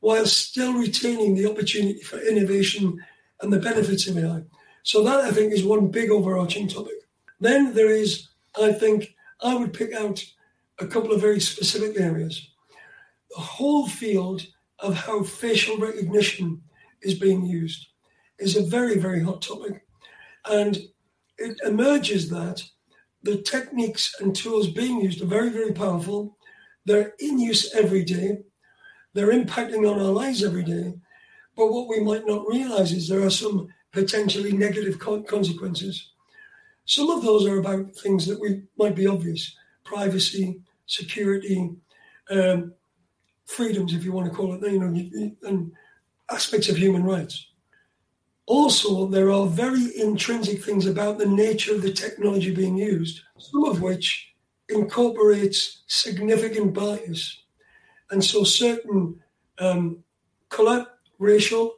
while 0.00 0.26
still 0.26 0.74
retaining 0.74 1.34
the 1.34 1.50
opportunity 1.50 2.00
for 2.00 2.18
innovation 2.18 2.98
and 3.40 3.52
the 3.52 3.58
benefits 3.58 4.06
of 4.06 4.16
AI. 4.16 4.42
So 4.84 5.02
that 5.04 5.20
I 5.20 5.30
think 5.30 5.52
is 5.52 5.64
one 5.64 5.88
big 5.88 6.10
overarching 6.10 6.68
topic. 6.68 6.94
Then 7.40 7.74
there 7.74 7.90
is, 7.90 8.28
I 8.60 8.72
think, 8.72 9.14
I 9.40 9.54
would 9.54 9.72
pick 9.72 9.92
out 9.92 10.24
a 10.78 10.86
couple 10.86 11.12
of 11.12 11.20
very 11.20 11.40
specific 11.40 12.00
areas. 12.00 12.48
The 13.34 13.40
whole 13.42 13.88
field 13.88 14.46
of 14.78 14.94
how 14.94 15.22
facial 15.22 15.78
recognition 15.78 16.62
is 17.02 17.14
being 17.14 17.44
used 17.44 17.88
is 18.38 18.56
a 18.56 18.62
very, 18.62 18.98
very 18.98 19.22
hot 19.22 19.42
topic. 19.42 19.84
And 20.44 20.78
it 21.38 21.60
emerges 21.64 22.28
that 22.30 22.62
the 23.22 23.40
techniques 23.42 24.14
and 24.20 24.34
tools 24.34 24.68
being 24.68 25.00
used 25.00 25.22
are 25.22 25.26
very, 25.26 25.50
very 25.50 25.72
powerful. 25.72 26.36
They're 26.84 27.14
in 27.18 27.38
use 27.38 27.72
every 27.74 28.04
day. 28.04 28.38
They're 29.14 29.32
impacting 29.32 29.88
on 29.88 30.00
our 30.00 30.12
lives 30.12 30.42
every 30.42 30.64
day. 30.64 30.94
But 31.56 31.72
what 31.72 31.88
we 31.88 32.00
might 32.00 32.26
not 32.26 32.46
realize 32.48 32.92
is 32.92 33.08
there 33.08 33.22
are 33.22 33.30
some 33.30 33.68
potentially 33.92 34.52
negative 34.52 34.98
consequences. 34.98 36.10
Some 36.84 37.10
of 37.10 37.22
those 37.22 37.46
are 37.46 37.58
about 37.58 37.94
things 37.94 38.26
that 38.26 38.40
we 38.40 38.62
might 38.76 38.96
be 38.96 39.06
obvious 39.06 39.54
privacy, 39.84 40.60
security, 40.86 41.70
um, 42.30 42.72
freedoms, 43.44 43.94
if 43.94 44.04
you 44.04 44.12
want 44.12 44.30
to 44.30 44.34
call 44.34 44.54
it, 44.54 44.72
you 44.72 44.78
know, 44.78 45.48
and 45.48 45.72
aspects 46.30 46.68
of 46.68 46.76
human 46.76 47.02
rights. 47.02 47.51
Also, 48.46 49.06
there 49.06 49.30
are 49.30 49.46
very 49.46 49.96
intrinsic 49.96 50.62
things 50.62 50.86
about 50.86 51.18
the 51.18 51.26
nature 51.26 51.74
of 51.74 51.82
the 51.82 51.92
technology 51.92 52.52
being 52.54 52.76
used, 52.76 53.20
some 53.38 53.64
of 53.64 53.80
which 53.80 54.32
incorporates 54.68 55.82
significant 55.86 56.74
bias. 56.74 57.42
And 58.10 58.22
so, 58.22 58.44
certain 58.44 59.20
um, 59.58 60.02
color, 60.48 60.86
racial, 61.18 61.76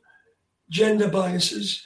gender 0.71 1.09
biases, 1.09 1.85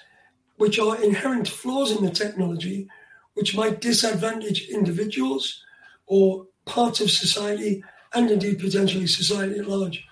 which 0.56 0.78
are 0.78 1.02
inherent 1.02 1.49
flaws 1.49 1.90
in 1.90 2.04
the 2.04 2.11
technology, 2.11 2.88
which 3.35 3.56
might 3.56 3.80
disadvantage 3.80 4.68
individuals 4.68 5.64
or 6.06 6.47
parts 6.64 7.00
of 7.00 7.11
society 7.11 7.82
and 8.14 8.30
indeed 8.30 8.58
potentially 8.58 9.06
society 9.06 9.58
at 9.58 9.68
large. 9.68 10.06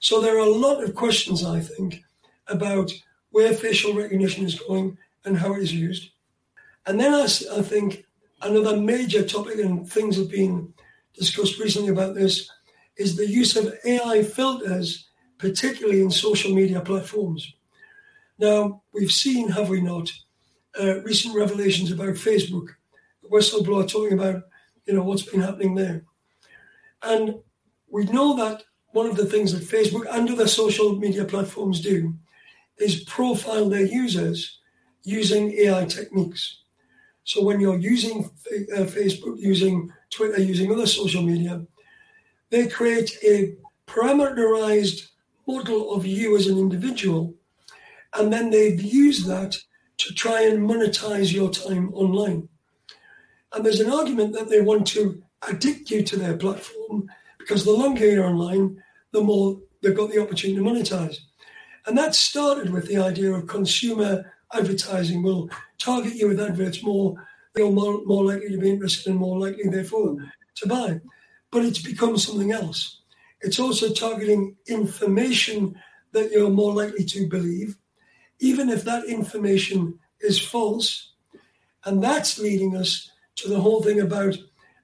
So 0.00 0.20
there 0.20 0.36
are 0.36 0.46
a 0.46 0.50
lot 0.50 0.82
of 0.82 0.94
questions, 0.94 1.44
I 1.44 1.60
think, 1.60 2.02
about 2.46 2.92
where 3.38 3.54
facial 3.54 3.94
recognition 3.94 4.44
is 4.44 4.58
going 4.58 4.98
and 5.24 5.38
how 5.38 5.54
it 5.54 5.62
is 5.62 5.72
used. 5.72 6.10
And 6.86 6.98
then 6.98 7.14
I, 7.14 7.22
I 7.22 7.62
think 7.62 8.04
another 8.42 8.76
major 8.76 9.24
topic, 9.24 9.60
and 9.60 9.88
things 9.88 10.16
have 10.16 10.28
been 10.28 10.74
discussed 11.16 11.60
recently 11.60 11.90
about 11.90 12.16
this, 12.16 12.50
is 12.96 13.14
the 13.14 13.28
use 13.28 13.54
of 13.54 13.72
AI 13.84 14.24
filters, 14.24 15.08
particularly 15.38 16.02
in 16.02 16.10
social 16.10 16.52
media 16.52 16.80
platforms. 16.80 17.54
Now, 18.40 18.82
we've 18.92 19.12
seen, 19.12 19.50
have 19.50 19.68
we 19.68 19.82
not, 19.82 20.10
uh, 20.80 21.00
recent 21.02 21.36
revelations 21.36 21.92
about 21.92 22.16
Facebook, 22.16 22.66
whistleblower 23.30 23.88
talking 23.88 24.18
about, 24.18 24.42
you 24.84 24.94
know, 24.94 25.04
what's 25.04 25.22
been 25.22 25.42
happening 25.42 25.76
there. 25.76 26.02
And 27.04 27.36
we 27.88 28.04
know 28.06 28.34
that 28.34 28.64
one 28.90 29.06
of 29.06 29.16
the 29.16 29.26
things 29.26 29.52
that 29.52 29.62
Facebook 29.62 30.06
and 30.10 30.28
other 30.28 30.48
social 30.48 30.96
media 30.96 31.24
platforms 31.24 31.80
do 31.80 32.18
is 32.80 33.04
profile 33.04 33.68
their 33.68 33.84
users 33.84 34.58
using 35.02 35.52
AI 35.52 35.84
techniques. 35.86 36.58
So 37.24 37.44
when 37.44 37.60
you're 37.60 37.78
using 37.78 38.30
uh, 38.74 38.84
Facebook, 38.84 39.38
using 39.38 39.92
Twitter, 40.10 40.40
using 40.40 40.72
other 40.72 40.86
social 40.86 41.22
media, 41.22 41.62
they 42.50 42.68
create 42.68 43.16
a 43.22 43.54
parameterized 43.86 45.08
model 45.46 45.92
of 45.92 46.06
you 46.06 46.36
as 46.36 46.46
an 46.46 46.58
individual, 46.58 47.34
and 48.14 48.32
then 48.32 48.50
they've 48.50 48.80
used 48.80 49.26
that 49.26 49.56
to 49.98 50.14
try 50.14 50.42
and 50.42 50.68
monetize 50.68 51.32
your 51.32 51.50
time 51.50 51.92
online. 51.92 52.48
And 53.52 53.64
there's 53.64 53.80
an 53.80 53.92
argument 53.92 54.32
that 54.34 54.48
they 54.48 54.60
want 54.60 54.86
to 54.88 55.22
addict 55.48 55.90
you 55.90 56.02
to 56.02 56.16
their 56.16 56.36
platform 56.36 57.08
because 57.38 57.64
the 57.64 57.72
longer 57.72 58.06
you're 58.06 58.24
online, 58.24 58.82
the 59.12 59.22
more 59.22 59.58
they've 59.82 59.96
got 59.96 60.10
the 60.10 60.20
opportunity 60.22 60.58
to 60.58 60.64
monetize. 60.64 61.16
And 61.86 61.96
that 61.96 62.14
started 62.14 62.70
with 62.70 62.86
the 62.86 62.98
idea 62.98 63.32
of 63.32 63.46
consumer 63.46 64.32
advertising 64.52 65.22
will 65.22 65.50
target 65.78 66.14
you 66.14 66.28
with 66.28 66.40
adverts 66.40 66.82
more, 66.82 67.14
you're 67.56 67.70
more, 67.70 68.04
more 68.04 68.24
likely 68.24 68.50
to 68.50 68.58
be 68.58 68.70
interested 68.70 69.10
and 69.10 69.18
more 69.18 69.38
likely, 69.38 69.68
therefore, 69.68 70.16
to 70.56 70.68
buy. 70.68 71.00
But 71.50 71.64
it's 71.64 71.82
become 71.82 72.18
something 72.18 72.52
else. 72.52 73.00
It's 73.40 73.58
also 73.58 73.92
targeting 73.92 74.56
information 74.66 75.76
that 76.12 76.30
you're 76.32 76.50
more 76.50 76.74
likely 76.74 77.04
to 77.04 77.28
believe, 77.28 77.76
even 78.40 78.68
if 78.68 78.84
that 78.84 79.04
information 79.04 79.98
is 80.20 80.38
false. 80.38 81.12
And 81.84 82.02
that's 82.02 82.38
leading 82.38 82.76
us 82.76 83.10
to 83.36 83.48
the 83.48 83.60
whole 83.60 83.82
thing 83.82 84.00
about 84.00 84.36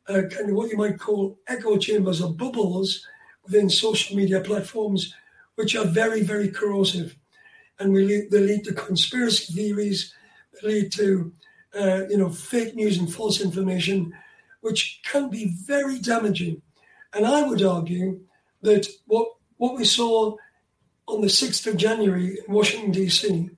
uh, 0.09 0.23
kind 0.31 0.51
of 0.51 0.57
what 0.57 0.71
you 0.71 0.77
might 0.77 0.99
call 0.99 1.39
echo 1.49 1.77
chambers 1.77 2.23
or 2.23 2.33
bubbles 2.33 3.07
within 3.45 3.69
social 3.69 4.17
media 4.17 4.41
platforms, 4.41 5.15
which 5.57 5.77
are 5.77 5.85
very, 5.85 6.23
very 6.23 6.49
corrosive. 6.49 7.17
And 7.79 7.93
we 7.93 8.05
lead, 8.05 8.31
they 8.31 8.41
lead 8.41 8.65
to 8.65 8.75
conspiracy 8.75 9.53
theories, 9.53 10.15
they 10.63 10.69
lead 10.69 10.93
to 10.93 11.33
uh, 11.79 12.03
you 12.09 12.17
know 12.17 12.31
fake 12.31 12.75
news 12.75 12.99
and 12.99 13.13
false 13.13 13.41
information, 13.41 14.13
which 14.61 15.01
can 15.05 15.29
be 15.29 15.55
very 15.67 15.99
damaging. 15.99 16.63
And 17.13 17.27
I 17.27 17.43
would 17.43 17.63
argue 17.63 18.21
that 18.63 18.87
what 19.07 19.29
what 19.57 19.77
we 19.77 19.85
saw 19.85 20.37
on 21.07 21.21
the 21.21 21.27
6th 21.27 21.67
of 21.67 21.77
January 21.77 22.39
in 22.47 22.53
Washington, 22.53 22.91
D.C., 22.91 23.51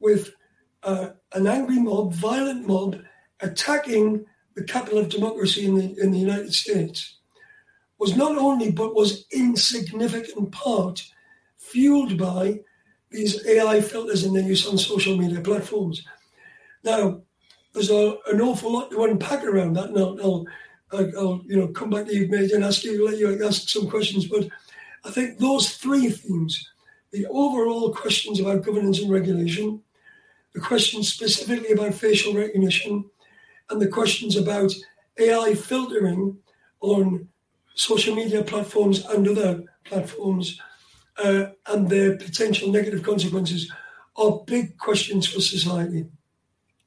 with 0.00 0.34
uh, 0.82 1.10
an 1.32 1.46
angry 1.46 1.78
mob, 1.78 2.12
violent 2.12 2.66
mob, 2.66 3.00
attacking 3.40 4.24
the 4.56 4.64
capital 4.64 4.98
of 4.98 5.08
democracy 5.08 5.64
in 5.64 5.76
the, 5.76 6.00
in 6.00 6.10
the 6.10 6.18
United 6.18 6.52
States, 6.52 7.18
was 8.00 8.16
not 8.16 8.36
only, 8.38 8.70
but 8.70 8.94
was 8.94 9.26
in 9.30 9.54
significant 9.54 10.50
part 10.50 11.06
fueled 11.58 12.16
by 12.16 12.58
these 13.10 13.46
AI 13.46 13.82
filters 13.82 14.24
and 14.24 14.34
their 14.34 14.42
use 14.42 14.66
on 14.66 14.78
social 14.78 15.16
media 15.16 15.40
platforms. 15.42 16.02
Now, 16.82 17.20
there's 17.74 17.90
a, 17.90 18.16
an 18.26 18.40
awful 18.40 18.72
lot 18.72 18.90
to 18.90 19.04
unpack 19.04 19.44
around 19.44 19.74
that, 19.74 19.90
and 19.90 19.98
I'll, 19.98 20.18
I'll, 20.22 20.46
I'll, 21.18 21.42
you 21.44 21.56
know 21.56 21.68
come 21.68 21.90
back 21.90 22.06
to 22.06 22.16
you, 22.16 22.26
mate, 22.28 22.52
and 22.52 22.64
ask 22.64 22.82
you, 22.84 23.06
let 23.06 23.18
you 23.18 23.46
ask 23.46 23.68
some 23.68 23.88
questions. 23.88 24.26
But 24.26 24.48
I 25.04 25.10
think 25.10 25.38
those 25.38 25.76
three 25.76 26.08
themes, 26.10 26.70
the 27.12 27.26
overall 27.26 27.92
questions 27.92 28.40
about 28.40 28.64
governance 28.64 29.00
and 29.00 29.10
regulation, 29.10 29.82
the 30.54 30.60
questions 30.60 31.12
specifically 31.12 31.72
about 31.72 31.94
facial 31.94 32.34
recognition, 32.34 33.04
and 33.68 33.80
the 33.80 33.88
questions 33.88 34.36
about 34.36 34.72
AI 35.18 35.54
filtering 35.54 36.38
on 36.80 37.28
social 37.80 38.14
media 38.14 38.44
platforms 38.44 39.06
and 39.06 39.26
other 39.26 39.64
platforms 39.84 40.60
uh, 41.16 41.46
and 41.66 41.88
their 41.88 42.16
potential 42.18 42.70
negative 42.70 43.02
consequences 43.02 43.72
are 44.16 44.42
big 44.46 44.76
questions 44.76 45.26
for 45.26 45.40
society. 45.40 46.04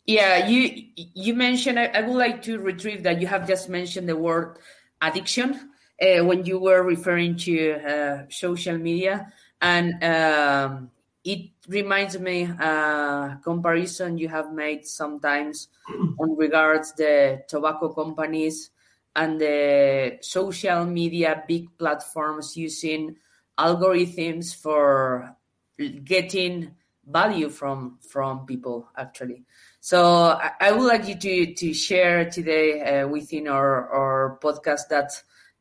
Yeah, 0.06 0.48
you 0.48 0.90
you 0.96 1.34
mentioned. 1.34 1.80
I, 1.80 1.86
I, 1.86 2.02
would 2.02 2.16
like 2.16 2.44
to 2.44 2.60
retrieve 2.60 3.04
that 3.04 3.22
you 3.22 3.28
have 3.28 3.48
just 3.48 3.70
mentioned 3.70 4.08
the 4.08 4.18
word 4.18 4.60
addiction 5.02 5.72
uh, 6.02 6.26
when 6.26 6.46
you 6.46 6.60
were 6.60 6.84
referring 6.84 7.38
to 7.48 7.56
uh, 7.74 8.26
social 8.30 8.78
media, 8.78 9.32
and 9.62 10.04
um, 10.04 10.92
it 11.24 11.50
reminds 11.70 12.20
me 12.20 12.50
uh, 12.60 13.36
comparison 13.38 14.18
you 14.18 14.28
have 14.28 14.52
made 14.54 14.86
sometimes 14.86 15.70
on 16.20 16.36
regards 16.36 16.94
the 16.94 17.42
tobacco 17.48 17.88
companies 17.90 18.70
and 19.16 19.40
the 19.40 20.18
social 20.22 20.86
media 20.86 21.44
big 21.48 21.78
platforms 21.78 22.58
using 22.58 23.16
algorithms 23.60 24.56
for 24.56 25.36
getting 26.04 26.72
value 27.06 27.50
from 27.50 28.00
from 28.10 28.46
people 28.46 28.88
actually. 28.98 29.44
So 29.80 30.38
i, 30.40 30.52
I 30.62 30.72
would 30.72 30.86
like 30.86 31.08
you 31.08 31.16
to 31.16 31.54
to 31.54 31.74
share 31.74 32.30
today 32.30 32.82
uh, 32.82 33.08
within 33.08 33.48
our 33.48 33.90
our 33.90 34.40
podcast 34.42 34.88
that 34.90 35.12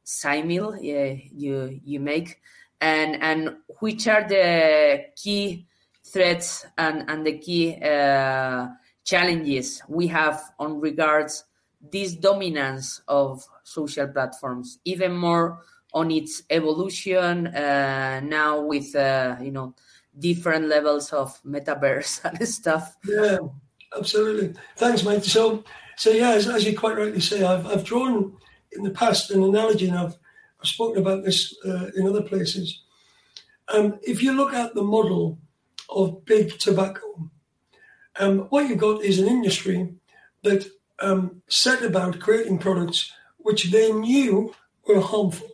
simil 0.05 0.75
uh, 0.75 1.23
you 1.35 1.81
you 1.85 2.01
make 2.01 2.41
and 2.81 3.23
and 3.23 3.57
which 3.81 4.07
are 4.09 4.27
the 4.27 5.07
key 5.17 5.67
threats 6.05 6.67
and 6.79 7.05
and 7.09 7.27
the 7.27 7.39
key 7.39 7.77
uh, 7.83 8.69
challenges 9.05 9.83
we 9.89 10.07
have 10.07 10.41
on 10.59 10.81
regards 10.81 11.45
this 11.91 12.15
dominance 12.15 13.03
of 13.09 13.45
social 13.65 14.07
platforms 14.09 14.79
even 14.85 15.13
more 15.17 15.59
on 15.93 16.11
its 16.11 16.43
evolution 16.49 17.49
uh, 17.49 18.21
now 18.25 18.61
with 18.61 18.95
uh, 18.95 19.37
you 19.41 19.51
know 19.51 19.75
different 20.19 20.67
levels 20.67 21.13
of 21.13 21.41
metaverse 21.43 22.25
and 22.39 22.49
stuff. 22.49 22.97
Yeah, 23.07 23.39
absolutely. 23.97 24.55
Thanks, 24.77 25.05
mate. 25.05 25.25
So, 25.25 25.65
so 25.97 26.11
yeah, 26.11 26.31
as, 26.33 26.49
as 26.49 26.65
you 26.65 26.79
quite 26.79 26.97
rightly 26.97 27.21
say, 27.21 27.43
I've, 27.43 27.67
I've 27.67 27.85
drawn 27.85 28.37
in 28.73 28.83
the 28.83 28.91
past 28.91 29.31
an 29.31 29.43
analogy, 29.43 29.89
and 29.89 29.99
I've, 29.99 30.17
I've 30.61 30.69
spoken 30.69 31.03
about 31.03 31.25
this 31.25 31.55
uh, 31.65 31.91
in 31.97 32.07
other 32.07 32.23
places. 32.23 32.83
Um, 33.69 33.99
if 34.03 34.23
you 34.23 34.33
look 34.33 34.53
at 34.53 34.75
the 34.75 34.83
model 34.83 35.39
of 35.89 36.25
big 36.25 36.59
tobacco, 36.59 37.31
um, 38.19 38.41
what 38.51 38.69
you've 38.69 38.79
got 38.79 39.03
is 39.03 39.19
an 39.19 39.29
industry 39.29 39.95
that 40.43 40.67
um, 41.03 41.43
set 41.49 41.83
about 41.83 42.21
creating 42.21 42.59
products 42.59 43.13
which 43.39 43.71
they 43.71 43.93
knew 43.93 44.55
were 44.87 45.01
harmful. 45.01 45.49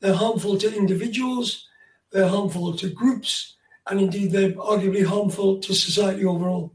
They're 0.00 0.14
harmful 0.14 0.58
to 0.58 0.76
individuals, 0.76 1.66
they're 2.12 2.28
harmful 2.28 2.76
to 2.76 2.90
groups, 2.90 3.56
and 3.88 4.00
indeed 4.00 4.32
they're 4.32 4.52
arguably 4.52 5.04
harmful 5.04 5.58
to 5.60 5.74
society 5.74 6.24
overall. 6.24 6.72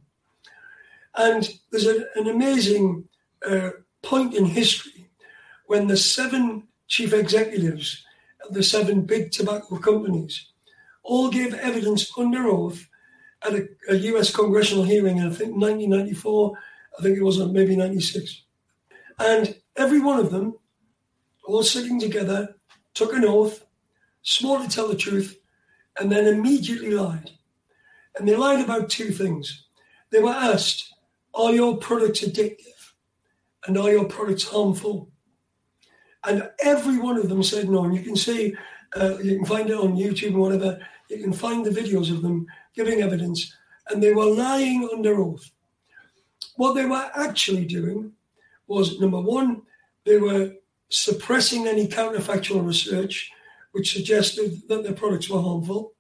And 1.15 1.47
there's 1.71 1.87
a, 1.87 2.05
an 2.15 2.27
amazing 2.27 3.07
uh, 3.47 3.71
point 4.01 4.33
in 4.33 4.45
history 4.45 5.09
when 5.67 5.87
the 5.87 5.97
seven 5.97 6.67
chief 6.87 7.13
executives 7.13 8.03
of 8.47 8.53
the 8.53 8.63
seven 8.63 9.01
big 9.01 9.31
tobacco 9.31 9.77
companies 9.77 10.47
all 11.03 11.29
gave 11.29 11.53
evidence 11.53 12.11
under 12.17 12.47
oath 12.47 12.87
at 13.43 13.53
a, 13.53 13.67
a 13.89 13.95
US 13.95 14.33
congressional 14.33 14.83
hearing 14.83 15.17
in, 15.17 15.27
I 15.27 15.29
think, 15.29 15.55
1994, 15.55 16.57
I 16.97 17.01
think 17.01 17.17
it 17.17 17.23
was 17.23 17.39
maybe 17.39 17.75
96. 17.75 18.43
And 19.19 19.55
every 19.75 19.99
one 19.99 20.19
of 20.19 20.31
them, 20.31 20.55
all 21.45 21.63
sitting 21.63 21.99
together, 21.99 22.55
took 22.93 23.13
an 23.13 23.25
oath, 23.25 23.65
swore 24.21 24.59
to 24.59 24.67
tell 24.67 24.87
the 24.87 24.95
truth, 24.95 25.39
and 25.99 26.11
then 26.11 26.27
immediately 26.27 26.91
lied. 26.91 27.31
And 28.17 28.27
they 28.27 28.35
lied 28.35 28.63
about 28.63 28.89
two 28.89 29.11
things. 29.11 29.65
They 30.11 30.19
were 30.19 30.31
asked, 30.31 30.93
Are 31.33 31.53
your 31.53 31.77
products 31.77 32.21
addictive? 32.21 32.91
And 33.65 33.77
are 33.77 33.91
your 33.91 34.05
products 34.05 34.43
harmful? 34.43 35.11
And 36.23 36.49
every 36.63 36.99
one 36.99 37.17
of 37.17 37.29
them 37.29 37.43
said 37.43 37.69
no. 37.69 37.85
And 37.85 37.95
you 37.95 38.01
can 38.01 38.15
see, 38.15 38.55
uh, 38.95 39.17
you 39.19 39.37
can 39.37 39.45
find 39.45 39.69
it 39.69 39.77
on 39.77 39.95
YouTube 39.95 40.29
and 40.29 40.37
whatever, 40.37 40.79
you 41.09 41.21
can 41.21 41.33
find 41.33 41.65
the 41.65 41.69
videos 41.69 42.11
of 42.11 42.21
them 42.21 42.47
giving 42.75 43.01
evidence. 43.01 43.55
And 43.89 44.01
they 44.01 44.13
were 44.13 44.25
lying 44.25 44.87
under 44.93 45.19
oath. 45.19 45.51
What 46.55 46.73
they 46.73 46.85
were 46.85 47.09
actually 47.15 47.65
doing 47.65 48.13
was 48.67 48.99
number 48.99 49.21
one, 49.21 49.63
they 50.05 50.17
were 50.17 50.53
suppressing 50.89 51.67
any 51.67 51.87
counterfactual 51.87 52.65
research 52.65 53.31
which 53.71 53.93
suggested 53.93 54.61
that 54.67 54.83
their 54.83 54.93
products 54.93 55.29
were 55.29 55.41
harmful. 55.41 55.93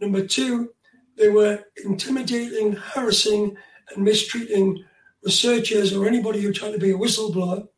Number 0.00 0.26
two, 0.26 0.70
they 1.16 1.28
were 1.28 1.64
intimidating, 1.84 2.72
harassing, 2.72 3.56
and 3.94 4.04
mistreating 4.04 4.84
researchers 5.22 5.94
or 5.94 6.06
anybody 6.06 6.40
who 6.40 6.52
tried 6.52 6.72
to 6.72 6.78
be 6.78 6.92
a 6.92 6.96
whistleblower. 6.96 7.68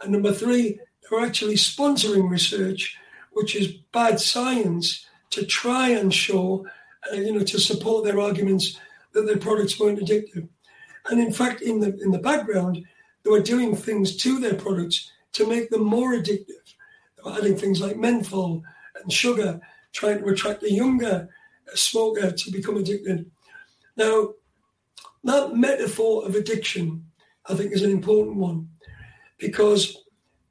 And 0.00 0.12
number 0.12 0.32
three, 0.32 0.72
they 0.78 1.08
were 1.16 1.24
actually 1.24 1.54
sponsoring 1.54 2.28
research, 2.28 2.96
which 3.32 3.54
is 3.54 3.74
bad 3.92 4.20
science, 4.20 5.06
to 5.30 5.46
try 5.46 5.88
and 5.90 6.12
show, 6.12 6.66
uh, 7.12 7.16
you 7.16 7.32
know, 7.32 7.44
to 7.44 7.58
support 7.58 8.04
their 8.04 8.20
arguments 8.20 8.78
that 9.12 9.26
their 9.26 9.38
products 9.38 9.78
weren't 9.78 10.00
addictive. 10.00 10.48
And 11.08 11.20
in 11.20 11.32
fact, 11.32 11.62
in 11.62 11.80
the 11.80 11.98
in 12.00 12.10
the 12.10 12.18
background, 12.18 12.84
they 13.22 13.30
were 13.30 13.42
doing 13.42 13.74
things 13.74 14.16
to 14.18 14.38
their 14.38 14.54
products 14.54 15.10
to 15.32 15.46
make 15.46 15.70
them 15.70 15.84
more 15.84 16.12
addictive. 16.12 16.74
They 17.16 17.22
were 17.24 17.36
adding 17.36 17.56
things 17.56 17.80
like 17.80 17.96
menthol 17.96 18.62
and 19.00 19.12
sugar, 19.12 19.60
trying 19.92 20.18
to 20.20 20.28
attract 20.28 20.62
a 20.62 20.72
younger 20.72 21.28
smoker 21.74 22.30
to 22.30 22.50
become 22.50 22.76
addicted. 22.76 23.30
Now, 23.96 24.34
that 25.24 25.54
metaphor 25.54 26.26
of 26.26 26.34
addiction, 26.34 27.04
I 27.46 27.54
think, 27.54 27.72
is 27.72 27.82
an 27.82 27.90
important 27.90 28.36
one 28.36 28.68
because, 29.38 29.96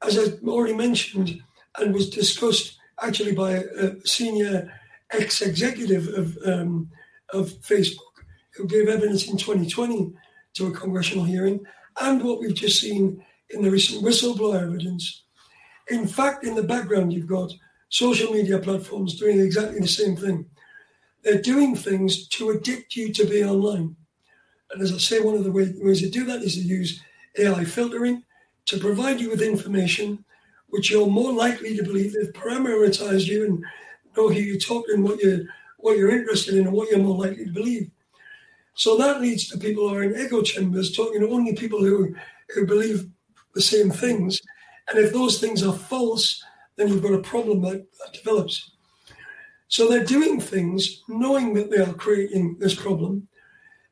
as 0.02 0.18
I 0.18 0.32
already 0.46 0.74
mentioned 0.74 1.42
and 1.78 1.94
was 1.94 2.10
discussed 2.10 2.78
actually 3.00 3.32
by 3.32 3.52
a 3.52 4.06
senior 4.06 4.72
ex 5.10 5.42
executive 5.42 6.08
of, 6.08 6.38
um, 6.46 6.90
of 7.32 7.48
Facebook 7.48 7.96
who 8.54 8.66
gave 8.66 8.88
evidence 8.88 9.26
in 9.26 9.36
2020 9.36 10.14
to 10.54 10.66
a 10.66 10.72
congressional 10.72 11.24
hearing, 11.24 11.60
and 12.00 12.22
what 12.22 12.40
we've 12.40 12.54
just 12.54 12.80
seen 12.80 13.24
in 13.50 13.62
the 13.62 13.70
recent 13.70 14.04
whistleblower 14.04 14.62
evidence. 14.62 15.24
In 15.88 16.06
fact, 16.06 16.44
in 16.44 16.54
the 16.54 16.62
background, 16.62 17.12
you've 17.12 17.26
got 17.26 17.52
social 17.88 18.32
media 18.32 18.58
platforms 18.58 19.18
doing 19.18 19.40
exactly 19.40 19.80
the 19.80 19.88
same 19.88 20.16
thing. 20.16 20.46
They're 21.22 21.42
doing 21.42 21.76
things 21.76 22.26
to 22.28 22.50
addict 22.50 22.96
you 22.96 23.12
to 23.12 23.26
be 23.26 23.44
online. 23.44 23.96
And 24.72 24.82
as 24.82 24.92
I 24.92 24.98
say, 24.98 25.20
one 25.20 25.34
of 25.34 25.44
the 25.44 25.52
ways 25.52 26.00
they 26.00 26.08
do 26.08 26.24
that 26.24 26.42
is 26.42 26.54
to 26.54 26.62
use 26.62 27.02
AI 27.38 27.64
filtering 27.64 28.24
to 28.66 28.78
provide 28.78 29.20
you 29.20 29.30
with 29.30 29.42
information 29.42 30.24
which 30.68 30.90
you're 30.90 31.06
more 31.06 31.32
likely 31.32 31.76
to 31.76 31.82
believe. 31.82 32.14
They've 32.14 32.32
parameterized 32.32 33.26
you 33.26 33.44
and 33.44 33.64
know 34.16 34.30
who 34.30 34.40
you 34.40 34.58
talk 34.58 34.86
to 34.86 34.94
and 34.94 35.04
what 35.04 35.20
you're, 35.20 35.42
what 35.76 35.98
you're 35.98 36.16
interested 36.16 36.54
in 36.54 36.66
and 36.66 36.72
what 36.72 36.90
you're 36.90 36.98
more 36.98 37.18
likely 37.18 37.44
to 37.44 37.52
believe. 37.52 37.90
So 38.74 38.96
that 38.96 39.20
leads 39.20 39.48
to 39.48 39.58
people 39.58 39.88
who 39.88 39.94
are 39.94 40.02
in 40.02 40.16
echo 40.16 40.42
chambers 40.42 40.94
talking 40.94 41.20
to 41.20 41.30
only 41.30 41.54
people 41.54 41.80
who, 41.80 42.14
who 42.54 42.66
believe 42.66 43.08
the 43.54 43.62
same 43.62 43.90
things. 43.90 44.40
And 44.88 44.98
if 44.98 45.12
those 45.12 45.38
things 45.38 45.62
are 45.62 45.74
false, 45.74 46.42
then 46.76 46.88
you've 46.88 47.02
got 47.02 47.14
a 47.14 47.18
problem 47.18 47.62
that, 47.62 47.86
that 47.98 48.12
develops. 48.14 48.70
So 49.68 49.88
they're 49.88 50.04
doing 50.04 50.40
things 50.40 51.02
knowing 51.08 51.54
that 51.54 51.70
they 51.70 51.78
are 51.78 51.94
creating 51.94 52.56
this 52.58 52.74
problem. 52.74 53.28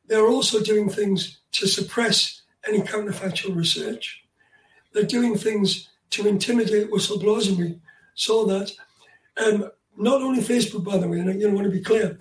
They're 0.07 0.27
also 0.27 0.61
doing 0.61 0.89
things 0.89 1.41
to 1.53 1.67
suppress 1.67 2.43
any 2.67 2.81
counterfactual 2.81 3.57
research. 3.57 4.25
They're 4.93 5.05
doing 5.05 5.37
things 5.37 5.89
to 6.11 6.27
intimidate 6.27 6.91
whistleblowers, 6.91 7.49
and 7.49 7.59
we 7.59 7.81
saw 8.15 8.45
that. 8.47 8.73
Um, 9.37 9.71
not 9.97 10.21
only 10.21 10.41
Facebook, 10.41 10.85
by 10.85 10.99
the 10.99 11.09
way, 11.09 11.21
and 11.21 11.31
I 11.31 11.35
you 11.35 11.49
know, 11.49 11.55
want 11.55 11.67
to 11.67 11.71
be 11.71 11.81
clear, 11.83 12.19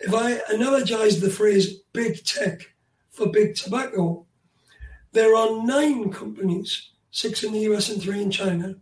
if 0.00 0.14
I 0.14 0.38
analogize 0.52 1.20
the 1.20 1.30
phrase 1.30 1.80
big 1.92 2.24
tech 2.24 2.60
for 3.10 3.28
big 3.28 3.54
tobacco, 3.54 4.26
there 5.12 5.34
are 5.34 5.64
nine 5.64 6.10
companies, 6.10 6.90
six 7.10 7.42
in 7.42 7.52
the 7.52 7.60
US 7.72 7.90
and 7.90 8.00
three 8.00 8.22
in 8.22 8.30
China, 8.30 8.76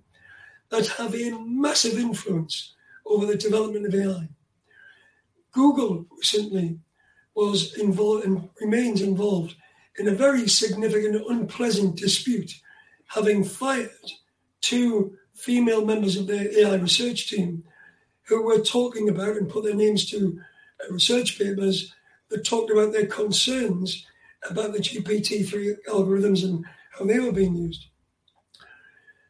that 0.70 0.86
have 0.86 1.14
a 1.14 1.30
massive 1.30 1.98
influence 1.98 2.74
over 3.06 3.26
the 3.26 3.36
development 3.36 3.86
of 3.86 3.94
AI. 3.94 4.28
Google 5.52 6.06
recently 6.16 6.78
was 7.34 7.74
involved 7.78 8.24
and 8.24 8.48
remains 8.60 9.00
involved 9.00 9.56
in 9.98 10.08
a 10.08 10.12
very 10.12 10.46
significant, 10.46 11.24
unpleasant 11.28 11.96
dispute, 11.96 12.52
having 13.06 13.42
fired 13.42 13.90
two 14.60 15.16
female 15.34 15.84
members 15.84 16.16
of 16.16 16.26
their 16.26 16.48
AI 16.58 16.76
research 16.76 17.30
team 17.30 17.64
who 18.24 18.42
were 18.42 18.60
talking 18.60 19.08
about 19.08 19.36
and 19.36 19.48
put 19.48 19.64
their 19.64 19.74
names 19.74 20.08
to 20.10 20.38
research 20.90 21.38
papers 21.38 21.94
that 22.28 22.44
talked 22.44 22.70
about 22.70 22.92
their 22.92 23.06
concerns 23.06 24.06
about 24.48 24.72
the 24.72 24.78
GPT-3 24.78 25.76
algorithms 25.88 26.44
and 26.44 26.64
how 26.96 27.04
they 27.04 27.18
were 27.18 27.32
being 27.32 27.56
used. 27.56 27.86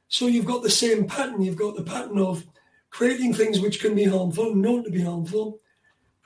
So 0.09 0.27
you've 0.27 0.47
got 0.47 0.63
the 0.63 0.71
same 0.71 1.07
pattern. 1.07 1.43
You've 1.43 1.57
got 1.57 1.77
the 1.77 1.83
pattern 1.83 2.19
of 2.19 2.47
creating 2.91 3.35
things 3.35 3.61
which 3.61 3.81
can 3.81 3.95
be 3.95 4.05
harmful, 4.05 4.55
known 4.55 4.85
to 4.85 4.91
be 4.91 5.03
harmful, 5.03 5.61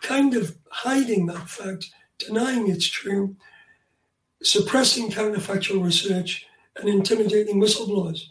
kind 0.01 0.35
of 0.35 0.57
hiding 0.71 1.27
that 1.27 1.49
fact, 1.49 1.91
denying 2.19 2.69
it's 2.69 2.87
true, 2.87 3.37
suppressing 4.43 5.11
counterfactual 5.11 5.85
research, 5.85 6.47
and 6.77 6.89
intimidating 6.89 7.61
whistleblowers. 7.61 8.29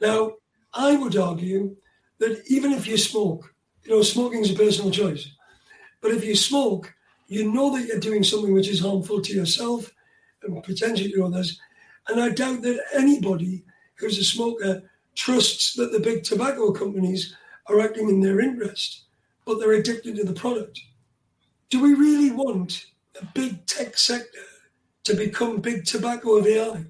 Now, 0.00 0.32
I 0.72 0.96
would 0.96 1.16
argue 1.16 1.76
that 2.18 2.42
even 2.48 2.72
if 2.72 2.86
you 2.86 2.96
smoke, 2.96 3.54
you 3.84 3.90
know, 3.90 4.02
smoking 4.02 4.40
is 4.40 4.50
a 4.50 4.54
personal 4.54 4.90
choice. 4.90 5.33
But 6.04 6.12
if 6.12 6.22
you 6.22 6.36
smoke, 6.36 6.94
you 7.28 7.50
know 7.50 7.74
that 7.74 7.86
you're 7.86 7.98
doing 7.98 8.22
something 8.22 8.52
which 8.52 8.68
is 8.68 8.78
harmful 8.78 9.22
to 9.22 9.32
yourself 9.32 9.90
and 10.42 10.62
potentially 10.62 11.10
to 11.12 11.24
others. 11.24 11.58
And 12.08 12.20
I 12.20 12.28
doubt 12.28 12.60
that 12.60 12.78
anybody 12.92 13.64
who's 13.94 14.18
a 14.18 14.24
smoker 14.24 14.82
trusts 15.14 15.72
that 15.76 15.92
the 15.92 16.00
big 16.00 16.22
tobacco 16.22 16.72
companies 16.72 17.34
are 17.68 17.80
acting 17.80 18.10
in 18.10 18.20
their 18.20 18.40
interest, 18.40 19.04
but 19.46 19.58
they're 19.58 19.72
addicted 19.72 20.16
to 20.16 20.24
the 20.24 20.34
product. 20.34 20.78
Do 21.70 21.80
we 21.82 21.94
really 21.94 22.32
want 22.32 22.84
a 23.18 23.24
big 23.32 23.64
tech 23.64 23.96
sector 23.96 24.44
to 25.04 25.14
become 25.14 25.62
big 25.62 25.86
tobacco 25.86 26.36
of 26.36 26.46
AI? 26.46 26.84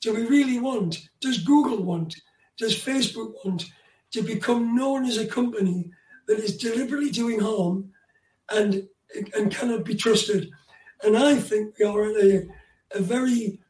Do 0.00 0.14
we 0.14 0.28
really 0.28 0.60
want, 0.60 1.08
does 1.20 1.38
Google 1.38 1.82
want, 1.82 2.14
does 2.56 2.80
Facebook 2.80 3.32
want 3.44 3.72
to 4.12 4.22
become 4.22 4.76
known 4.76 5.06
as 5.06 5.18
a 5.18 5.26
company 5.26 5.90
that 6.28 6.38
is 6.38 6.56
deliberately 6.56 7.10
doing 7.10 7.40
harm 7.40 7.90
and, 8.50 8.88
and 9.34 9.54
cannot 9.54 9.84
be 9.84 9.94
trusted? 9.94 10.50
And 11.02 11.16
I 11.16 11.36
think 11.36 11.78
we 11.78 11.84
are 11.84 12.04
at 12.04 12.16
a, 12.16 12.46
a 12.92 13.00
very 13.00 13.60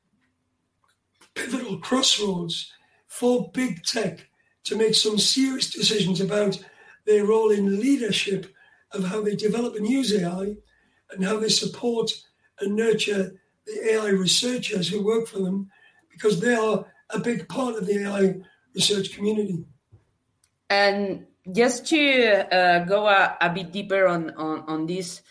pivotal 1.35 1.79
crossroads 1.79 2.73
for 3.07 3.51
big 3.53 3.83
tech 3.85 4.27
to 4.65 4.77
make 4.77 4.95
some 4.95 5.19
serious 5.19 5.71
decisions 5.71 6.21
about 6.21 6.63
their 7.07 7.27
role 7.27 7.51
in 7.51 7.81
leadership 7.81 8.55
of 8.93 9.05
how 9.05 9.21
they 9.21 9.37
develop 9.37 9.75
and 9.75 9.87
use 9.87 10.13
AI 10.15 10.55
and 11.11 11.25
how 11.25 11.39
they 11.39 11.49
support 11.49 12.11
and 12.61 12.77
nurture 12.77 13.33
the 13.67 13.93
AI 13.93 14.09
researchers 14.09 14.89
who 14.89 15.05
work 15.05 15.27
for 15.27 15.39
them 15.41 15.71
because 16.11 16.41
they 16.41 16.55
are 16.55 16.87
a 17.11 17.19
big 17.19 17.49
part 17.49 17.75
of 17.75 17.87
the 17.87 18.05
AI 18.05 18.37
research 18.75 19.15
community. 19.15 19.65
And 20.71 21.27
just 21.51 21.87
to 21.89 22.55
uh, 22.55 22.85
go 22.85 23.07
a, 23.07 23.37
a, 23.41 23.51
bit 23.51 23.73
deeper 23.73 24.07
on 24.07 24.31
on, 24.37 24.65
on 24.67 24.87
this 24.87 25.23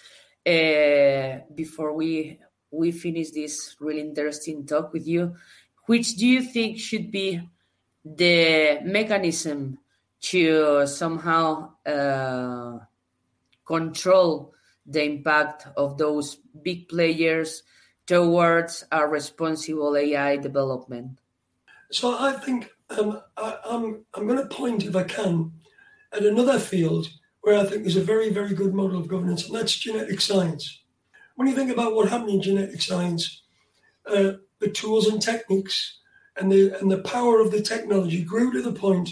uh, 0.45 1.39
before 1.56 1.93
we 1.93 2.39
we 2.71 2.91
finish 2.91 3.32
this 3.32 3.76
really 3.80 4.02
interesting 4.02 4.65
talk 4.65 4.93
with 4.93 5.08
you, 5.08 5.36
which 5.86 6.15
do 6.15 6.28
you 6.28 6.41
think 6.41 6.80
should 6.80 7.12
be 7.12 7.41
the 8.04 8.80
mechanism 8.84 9.78
to 10.21 10.86
somehow 10.88 11.71
uh, 11.86 12.80
control 13.65 14.54
the 14.86 15.04
impact 15.04 15.67
of 15.78 15.97
those 15.97 16.38
big 16.62 16.89
players 16.89 17.63
towards 18.06 18.84
a 18.91 19.08
responsible 19.08 19.95
AI 19.95 20.38
development? 20.38 21.19
So 21.91 22.17
I 22.17 22.34
think 22.34 22.69
um, 22.89 23.21
I, 23.38 23.58
I'm 23.65 24.06
I'm 24.13 24.28
going 24.28 24.39
to 24.39 24.45
point, 24.45 24.84
if 24.84 24.95
I 24.95 25.04
can, 25.04 25.54
at 26.13 26.26
another 26.26 26.60
field 26.60 27.08
where 27.41 27.60
I 27.60 27.65
think 27.65 27.86
is 27.86 27.97
a 27.97 28.02
very 28.02 28.30
very 28.30 28.54
good 28.54 28.73
model 28.73 28.99
of 28.99 29.08
governance, 29.08 29.45
and 29.45 29.56
that's 29.56 29.76
genetic 29.76 30.21
science. 30.21 30.82
When 31.36 31.47
you 31.47 31.56
think 31.56 31.71
about 31.71 31.95
what 31.95 32.10
happened 32.10 32.30
in 32.30 32.41
genetic 32.41 32.82
science, 32.82 33.41
uh, 34.06 34.34
the 34.60 34.69
tools 34.69 35.08
and 35.08 35.21
techniques 35.21 35.99
and 36.38 36.52
the 36.52 36.80
and 36.80 36.91
the 36.91 36.99
power 36.99 37.39
of 37.39 37.52
the 37.52 37.62
technology 37.62 38.23
grew 38.23 38.52
to 38.54 38.62
the 38.62 38.71
point 38.71 39.10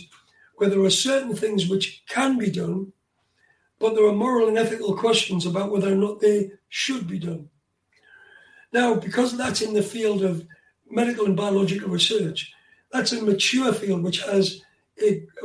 where 0.55 0.69
there 0.69 0.81
are 0.81 0.91
certain 0.91 1.35
things 1.35 1.67
which 1.67 2.03
can 2.07 2.37
be 2.37 2.51
done, 2.51 2.93
but 3.79 3.95
there 3.95 4.05
are 4.05 4.13
moral 4.13 4.47
and 4.47 4.57
ethical 4.57 4.95
questions 4.95 5.45
about 5.45 5.71
whether 5.71 5.91
or 5.91 5.95
not 5.95 6.19
they 6.19 6.51
should 6.69 7.07
be 7.07 7.17
done. 7.17 7.49
Now, 8.71 8.93
because 8.93 9.35
that's 9.35 9.61
in 9.61 9.73
the 9.73 9.81
field 9.81 10.23
of 10.23 10.45
medical 10.89 11.25
and 11.25 11.35
biological 11.35 11.89
research, 11.89 12.53
that's 12.91 13.11
a 13.11 13.21
mature 13.21 13.73
field 13.73 14.03
which 14.03 14.21
has 14.23 14.61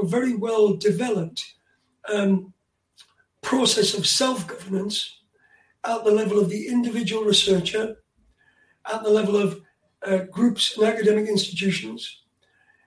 very 0.02 0.34
well 0.34 0.74
developed 0.74 1.54
um, 2.12 2.52
process 3.42 3.94
of 3.94 4.06
self 4.06 4.46
governance 4.46 5.20
at 5.84 6.04
the 6.04 6.10
level 6.10 6.38
of 6.38 6.50
the 6.50 6.68
individual 6.68 7.24
researcher, 7.24 7.96
at 8.92 9.02
the 9.02 9.10
level 9.10 9.36
of 9.36 9.60
uh, 10.04 10.18
groups 10.30 10.76
and 10.76 10.86
academic 10.86 11.28
institutions, 11.28 12.22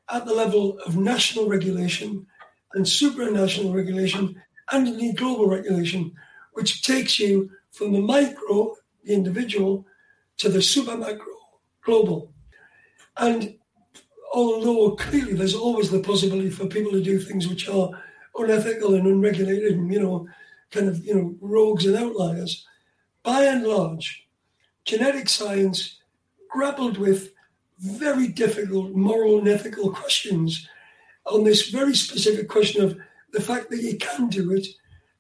at 0.10 0.26
the 0.26 0.34
level 0.34 0.78
of 0.80 0.98
national 0.98 1.48
regulation 1.48 2.26
and 2.74 2.86
supranational 2.86 3.74
regulation, 3.74 4.41
and 4.72 4.88
indeed 4.88 5.17
global 5.17 5.48
regulation, 5.48 6.12
which 6.54 6.84
takes 6.84 7.19
you 7.19 7.50
from 7.72 7.93
the 7.93 8.02
micro, 8.02 8.76
the 9.04 9.13
individual, 9.13 9.86
to 10.38 10.50
the 10.50 10.62
super 10.62 10.98
macro, 10.98 11.26
global. 11.84 12.32
And 13.17 13.56
although 14.34 14.92
clearly 14.96 15.34
there's 15.34 15.56
always 15.56 15.89
the 15.89 16.00
possibility 16.00 16.50
for 16.50 16.68
people 16.68 16.92
to 16.92 17.02
do 17.02 17.20
things 17.20 17.48
which 17.48 17.68
are 17.68 17.89
unethical 18.36 18.94
and 18.94 19.08
unregulated 19.08 19.74
and, 19.74 19.92
you 19.92 20.00
know, 20.00 20.28
kind 20.72 20.88
of, 20.88 21.04
you 21.04 21.15
know, 21.15 21.36
rogues 21.42 21.86
and 21.86 21.96
outliers, 21.96 22.65
by 23.24 23.44
and 23.44 23.63
large, 23.65 24.28
genetic 24.86 25.30
science 25.30 26.00
grappled 26.50 26.98
with 26.98 27.32
very 27.80 28.28
difficult 28.28 28.92
moral 28.92 29.39
and 29.39 29.48
ethical 29.48 29.92
questions 29.92 30.68
on 31.26 31.44
this 31.44 31.70
very 31.70 31.96
specific 31.96 32.48
question 32.48 32.84
of 32.84 32.98
the 33.32 33.42
fact 33.42 33.70
that 33.70 33.82
you 33.82 33.98
can 33.98 34.28
do 34.28 34.52
it 34.52 34.68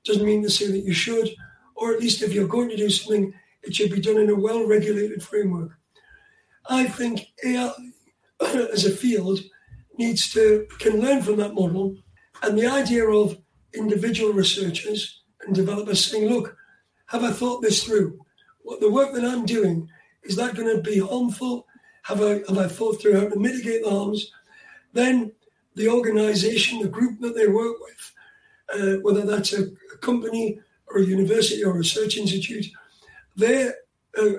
doesn't 0.03 0.25
mean 0.25 0.43
to 0.43 0.49
say 0.49 0.67
that 0.67 0.83
you 0.83 0.93
should, 0.93 1.29
or 1.75 1.93
at 1.93 1.99
least 1.99 2.21
if 2.21 2.33
you're 2.33 2.47
going 2.47 2.69
to 2.69 2.77
do 2.77 2.89
something, 2.89 3.33
it 3.63 3.75
should 3.75 3.91
be 3.91 4.01
done 4.01 4.17
in 4.17 4.29
a 4.29 4.35
well 4.35 4.65
regulated 4.65 5.21
framework. 5.21 5.71
I 6.69 6.85
think 6.85 7.27
AI 7.43 7.71
as 8.73 8.85
a 8.85 8.91
field 8.91 9.39
needs 9.97 10.31
to 10.33 10.65
can 10.79 11.01
learn 11.01 11.21
from 11.21 11.37
that 11.37 11.53
model 11.53 11.95
and 12.41 12.57
the 12.57 12.67
idea 12.67 13.05
of 13.07 13.37
individual 13.73 14.33
researchers 14.33 15.21
and 15.45 15.55
developers 15.55 16.05
saying, 16.05 16.29
look, 16.29 16.55
have 17.07 17.23
I 17.23 17.31
thought 17.31 17.61
this 17.61 17.83
through? 17.83 18.19
What 18.61 18.79
the 18.79 18.91
work 18.91 19.13
that 19.13 19.25
I'm 19.25 19.45
doing, 19.45 19.89
is 20.23 20.35
that 20.35 20.55
going 20.55 20.75
to 20.75 20.81
be 20.81 20.99
harmful? 20.99 21.65
Have 22.03 22.21
I 22.21 22.41
have 22.47 22.57
I 22.57 22.67
thought 22.67 23.01
through 23.01 23.19
how 23.19 23.29
to 23.29 23.39
mitigate 23.39 23.83
the 23.83 23.89
harms? 23.89 24.31
Then 24.93 25.31
the 25.75 25.89
organization, 25.89 26.81
the 26.81 26.87
group 26.87 27.19
that 27.21 27.35
they 27.35 27.47
work 27.47 27.77
with, 27.79 28.13
uh, 28.73 28.99
whether 29.01 29.25
that's 29.25 29.53
a, 29.53 29.63
a, 29.93 29.97
company 29.97 30.59
or 30.87 30.99
a 30.99 31.05
university 31.05 31.63
or 31.63 31.71
a 31.71 31.77
research 31.77 32.17
institute, 32.17 32.65
their 33.35 33.75
uh, 34.17 34.33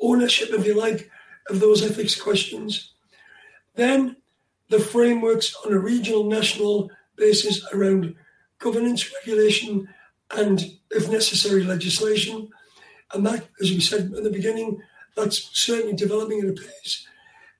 ownership, 0.00 0.50
if 0.50 0.66
you 0.66 0.78
like, 0.78 1.10
of 1.48 1.60
those 1.60 1.82
ethics 1.82 2.20
questions. 2.20 2.91
Then 3.74 4.16
the 4.68 4.78
frameworks 4.78 5.54
on 5.64 5.72
a 5.72 5.78
regional, 5.78 6.24
national 6.24 6.90
basis 7.16 7.64
around 7.72 8.14
governance, 8.58 9.12
regulation, 9.20 9.88
and, 10.36 10.64
if 10.90 11.10
necessary, 11.10 11.64
legislation. 11.64 12.48
And 13.12 13.26
that, 13.26 13.46
as 13.60 13.70
we 13.70 13.80
said 13.80 14.12
at 14.16 14.22
the 14.22 14.30
beginning, 14.30 14.80
that's 15.16 15.50
certainly 15.52 15.94
developing 15.94 16.40
at 16.40 16.48
a 16.48 16.52
pace. 16.52 17.06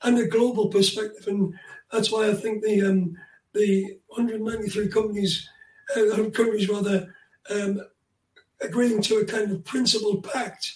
And 0.02 0.18
a 0.18 0.26
global 0.26 0.68
perspective. 0.68 1.26
And 1.26 1.54
that's 1.92 2.10
why 2.10 2.28
I 2.28 2.34
think 2.34 2.62
the 2.62 2.82
um, 2.82 3.16
the 3.54 3.98
193 4.08 4.88
companies, 4.88 5.48
uh, 5.94 6.30
countries 6.30 6.68
rather, 6.68 7.14
um, 7.50 7.80
agreeing 8.62 9.02
to 9.02 9.16
a 9.16 9.24
kind 9.24 9.52
of 9.52 9.64
principle 9.64 10.22
pact 10.22 10.72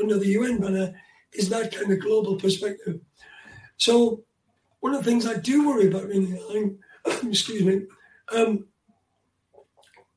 under 0.00 0.18
the 0.18 0.28
UN 0.28 0.60
banner 0.60 0.94
is 1.32 1.48
that 1.48 1.74
kind 1.74 1.92
of 1.92 2.00
global 2.00 2.36
perspective. 2.36 3.00
So 3.76 4.24
one 4.80 4.94
of 4.94 5.04
the 5.04 5.10
things 5.10 5.26
I 5.26 5.38
do 5.38 5.68
worry 5.68 5.88
about 5.88 6.10
in 6.10 6.36
AI, 6.36 6.70
excuse 7.26 7.64
me, 7.64 7.86
um, 8.32 8.66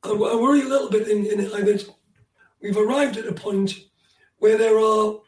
I, 0.02 0.10
I, 0.10 0.36
worry 0.36 0.62
a 0.62 0.68
little 0.68 0.90
bit 0.90 1.08
in, 1.08 1.26
in 1.26 1.40
AI 1.40 1.62
that 1.62 1.88
we've 2.60 2.76
arrived 2.76 3.16
at 3.16 3.26
a 3.28 3.32
point 3.32 3.74
where 4.38 4.58
there 4.58 4.78
are 4.78 5.20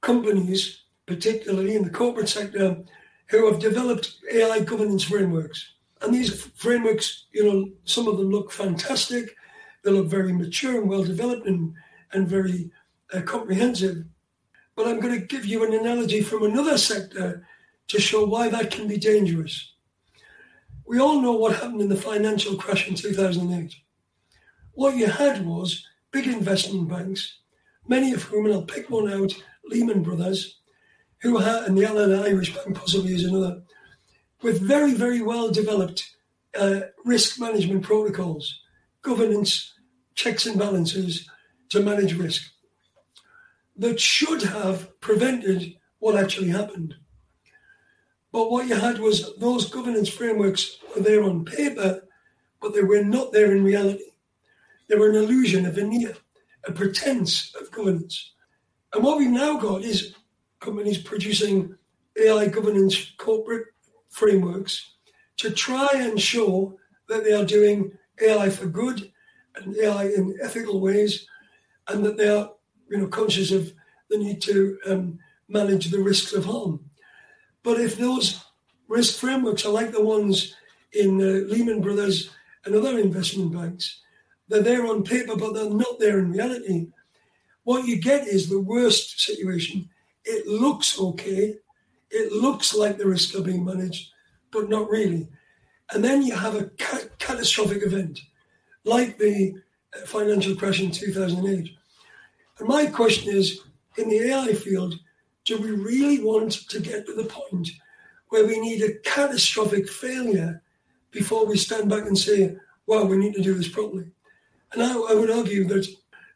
companies, 0.00 0.84
particularly 1.06 1.76
in 1.76 1.84
the 1.84 1.90
corporate 1.90 2.28
sector, 2.28 2.78
who 3.26 3.50
have 3.50 3.60
developed 3.60 4.16
AI 4.32 4.60
governance 4.60 5.04
frameworks. 5.04 5.74
And 6.00 6.14
these 6.14 6.44
frameworks, 6.56 7.26
you 7.32 7.44
know, 7.44 7.68
some 7.84 8.08
of 8.08 8.16
them 8.16 8.30
look 8.30 8.52
fantastic. 8.52 9.34
They 9.82 9.90
look 9.90 10.06
very 10.06 10.32
mature 10.32 10.80
and 10.80 10.88
well 10.88 11.04
developed 11.04 11.46
and, 11.46 11.74
and 12.12 12.28
very 12.28 12.70
uh, 13.12 13.22
comprehensive. 13.22 14.04
But 14.76 14.86
I'm 14.86 15.00
going 15.00 15.18
to 15.18 15.26
give 15.26 15.44
you 15.44 15.64
an 15.64 15.74
analogy 15.74 16.22
from 16.22 16.44
another 16.44 16.78
sector 16.78 17.46
to 17.88 18.00
show 18.00 18.24
why 18.24 18.48
that 18.48 18.70
can 18.70 18.86
be 18.86 18.96
dangerous. 18.96 19.72
We 20.86 20.98
all 20.98 21.20
know 21.20 21.32
what 21.32 21.56
happened 21.56 21.82
in 21.82 21.88
the 21.88 21.96
financial 21.96 22.56
crash 22.56 22.88
in 22.88 22.94
2008. 22.94 23.74
What 24.72 24.96
you 24.96 25.06
had 25.06 25.44
was 25.44 25.84
big 26.12 26.26
investment 26.26 26.88
banks, 26.88 27.38
many 27.86 28.12
of 28.12 28.22
whom, 28.22 28.46
and 28.46 28.54
I'll 28.54 28.62
pick 28.62 28.88
one 28.88 29.12
out, 29.12 29.32
Lehman 29.66 30.02
Brothers, 30.02 30.60
who 31.20 31.38
had, 31.38 31.64
and 31.64 31.76
the 31.76 31.84
Allied 31.84 32.26
Irish 32.26 32.54
Bank 32.54 32.76
possibly 32.76 33.14
is 33.14 33.24
another, 33.24 33.62
with 34.42 34.60
very, 34.60 34.94
very 34.94 35.20
well 35.20 35.50
developed 35.50 36.08
uh, 36.58 36.80
risk 37.04 37.40
management 37.40 37.82
protocols, 37.82 38.60
governance, 39.02 39.74
checks 40.14 40.46
and 40.46 40.58
balances 40.58 41.28
to 41.68 41.80
manage 41.80 42.14
risk 42.14 42.50
that 43.76 44.00
should 44.00 44.42
have 44.42 45.00
prevented 45.00 45.74
what 45.98 46.16
actually 46.16 46.48
happened. 46.48 46.94
But 48.38 48.52
what 48.52 48.68
you 48.68 48.76
had 48.76 49.00
was 49.00 49.34
those 49.38 49.68
governance 49.68 50.08
frameworks 50.08 50.78
were 50.94 51.02
there 51.02 51.24
on 51.24 51.44
paper, 51.44 52.06
but 52.62 52.72
they 52.72 52.84
were 52.84 53.02
not 53.02 53.32
there 53.32 53.50
in 53.50 53.64
reality. 53.64 54.12
They 54.86 54.94
were 54.94 55.08
an 55.08 55.16
illusion, 55.16 55.66
a 55.66 55.72
veneer, 55.72 56.14
a 56.64 56.70
pretense 56.70 57.52
of 57.60 57.72
governance. 57.72 58.34
And 58.94 59.02
what 59.02 59.18
we've 59.18 59.28
now 59.28 59.56
got 59.56 59.82
is 59.82 60.14
companies 60.60 60.98
producing 60.98 61.74
AI 62.16 62.46
governance 62.46 63.10
corporate 63.16 63.66
frameworks 64.08 64.92
to 65.38 65.50
try 65.50 65.88
and 65.94 66.20
show 66.20 66.78
that 67.08 67.24
they 67.24 67.32
are 67.32 67.44
doing 67.44 67.90
AI 68.22 68.50
for 68.50 68.66
good 68.66 69.10
and 69.56 69.76
AI 69.78 70.10
in 70.10 70.38
ethical 70.40 70.78
ways, 70.78 71.26
and 71.88 72.04
that 72.04 72.16
they 72.16 72.28
are, 72.28 72.52
you 72.88 72.98
know, 72.98 73.08
conscious 73.08 73.50
of 73.50 73.72
the 74.10 74.16
need 74.16 74.40
to 74.42 74.78
um, 74.86 75.18
manage 75.48 75.90
the 75.90 75.98
risks 75.98 76.32
of 76.32 76.44
harm. 76.44 76.87
But 77.68 77.80
if 77.80 77.98
those 77.98 78.42
risk 78.88 79.18
frameworks 79.18 79.66
are 79.66 79.78
like 79.80 79.92
the 79.92 80.02
ones 80.02 80.54
in 80.94 81.20
uh, 81.20 81.52
Lehman 81.52 81.82
Brothers 81.82 82.30
and 82.64 82.74
other 82.74 82.98
investment 82.98 83.52
banks, 83.52 84.00
they're 84.48 84.62
there 84.62 84.86
on 84.86 85.04
paper, 85.04 85.36
but 85.36 85.52
they're 85.52 85.68
not 85.68 85.98
there 86.00 86.18
in 86.18 86.32
reality. 86.32 86.86
What 87.64 87.86
you 87.86 88.00
get 88.00 88.26
is 88.26 88.48
the 88.48 88.58
worst 88.58 89.20
situation. 89.20 89.90
It 90.24 90.46
looks 90.46 90.98
okay. 90.98 91.56
It 92.10 92.32
looks 92.32 92.74
like 92.74 92.96
the 92.96 93.06
risks 93.06 93.34
are 93.34 93.42
being 93.42 93.66
managed, 93.66 94.12
but 94.50 94.70
not 94.70 94.88
really. 94.88 95.28
And 95.92 96.02
then 96.02 96.22
you 96.22 96.34
have 96.34 96.54
a 96.54 96.70
ca- 96.78 97.10
catastrophic 97.18 97.82
event 97.82 98.18
like 98.84 99.18
the 99.18 99.52
uh, 99.94 100.06
financial 100.06 100.56
crash 100.56 100.80
in 100.80 100.90
2008. 100.90 101.68
And 102.60 102.66
my 102.66 102.86
question 102.86 103.30
is 103.30 103.60
in 103.98 104.08
the 104.08 104.20
AI 104.30 104.54
field, 104.54 104.98
do 105.48 105.56
we 105.56 105.70
really 105.70 106.22
want 106.22 106.52
to 106.52 106.78
get 106.78 107.06
to 107.06 107.14
the 107.14 107.24
point 107.24 107.70
where 108.28 108.46
we 108.46 108.60
need 108.60 108.82
a 108.82 108.98
catastrophic 108.98 109.88
failure 109.88 110.62
before 111.10 111.46
we 111.46 111.56
stand 111.56 111.88
back 111.88 112.04
and 112.06 112.18
say, 112.18 112.54
well, 112.86 113.08
we 113.08 113.16
need 113.16 113.34
to 113.34 113.42
do 113.42 113.54
this 113.54 113.68
properly? 113.68 114.10
And 114.72 114.82
I, 114.82 114.92
I 114.92 115.14
would 115.14 115.30
argue 115.30 115.64
that 115.64 115.88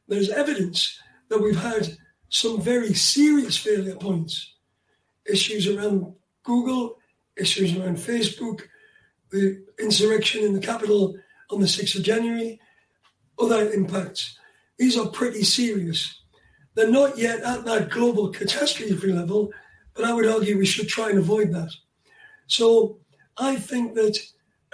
there's 0.09 0.31
evidence 0.31 0.99
that 1.29 1.43
we've 1.43 1.61
had 1.61 1.99
some 2.31 2.59
very 2.63 2.95
serious 2.95 3.59
failure 3.59 3.97
points, 3.97 4.55
issues 5.31 5.69
around 5.69 6.15
Google, 6.43 6.97
issues 7.37 7.77
around 7.77 7.99
Facebook, 7.99 8.63
the 9.31 9.63
insurrection 9.79 10.43
in 10.43 10.55
the 10.55 10.61
Capitol 10.61 11.17
on 11.51 11.61
the 11.61 11.67
6th 11.67 11.97
of 11.97 12.03
January, 12.03 12.59
other 13.39 13.71
impacts. 13.73 14.39
These 14.79 14.97
are 14.97 15.09
pretty 15.09 15.45
serious. 15.45 16.22
They're 16.75 16.91
not 16.91 17.19
yet 17.19 17.41
at 17.41 17.65
that 17.65 17.91
global 17.91 18.31
catastrophe 18.31 19.13
level, 19.13 19.51
but 19.95 20.05
I 20.05 20.13
would 20.13 20.27
argue 20.27 20.59
we 20.59 20.67
should 20.67 20.89
try 20.89 21.11
and 21.11 21.19
avoid 21.19 21.53
that. 21.53 21.71
So 22.47 22.99
I 23.37 23.57
think 23.57 23.95
that 23.95 24.19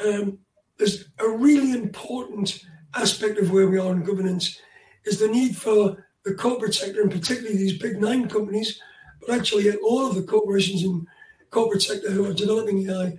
um, 0.05 0.39
there's 0.79 1.07
a 1.19 1.29
really 1.29 1.73
important 1.73 2.65
aspect 2.95 3.39
of 3.39 3.51
where 3.51 3.69
we 3.69 3.79
are 3.79 3.93
in 3.93 4.05
governance 4.05 4.61
is 5.05 5.19
the 5.19 5.29
need 5.29 5.57
for 5.57 6.05
the 6.25 6.35
corporate 6.35 6.75
sector, 6.75 7.01
and 7.01 7.11
particularly 7.11 7.57
these 7.57 7.79
big 7.79 8.01
nine 8.01 8.29
companies, 8.29 8.81
but 9.21 9.37
actually 9.37 9.75
all 9.77 10.07
of 10.07 10.15
the 10.15 10.23
corporations 10.23 10.85
in 10.85 11.07
corporate 11.51 11.83
sector 11.83 12.11
who 12.11 12.27
are 12.27 12.35
developing 12.35 12.89
AI, 12.89 13.17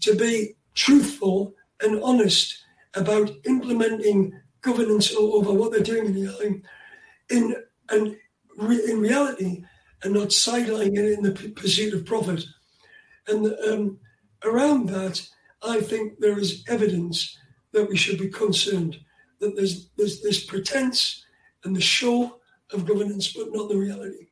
to 0.00 0.14
be 0.14 0.56
truthful 0.74 1.54
and 1.82 2.02
honest 2.02 2.64
about 2.94 3.30
implementing 3.44 4.32
governance 4.62 5.14
over 5.14 5.52
what 5.52 5.70
they're 5.70 5.80
doing 5.80 6.06
in 6.06 6.28
AI 6.28 6.60
in 7.30 7.54
and 7.90 8.16
re, 8.56 8.80
in 8.90 9.00
reality 9.00 9.64
and 10.02 10.14
not 10.14 10.28
sidelining 10.28 10.96
it 10.96 11.18
in 11.18 11.22
the 11.22 11.32
pursuit 11.56 11.94
of 11.94 12.06
profit. 12.06 12.44
And 13.26 13.54
um, 13.66 13.98
around 14.44 14.88
that, 14.90 15.26
I 15.62 15.80
think 15.80 16.20
there 16.20 16.38
is 16.38 16.64
evidence 16.68 17.36
that 17.72 17.88
we 17.88 17.96
should 17.96 18.18
be 18.18 18.28
concerned 18.28 18.98
that 19.40 19.54
there's 19.56 19.90
there's 19.96 20.20
this 20.20 20.44
pretense 20.44 21.24
and 21.64 21.74
the 21.74 21.80
show 21.80 22.40
of 22.72 22.86
governance, 22.86 23.32
but 23.32 23.52
not 23.52 23.68
the 23.68 23.76
reality. 23.76 24.28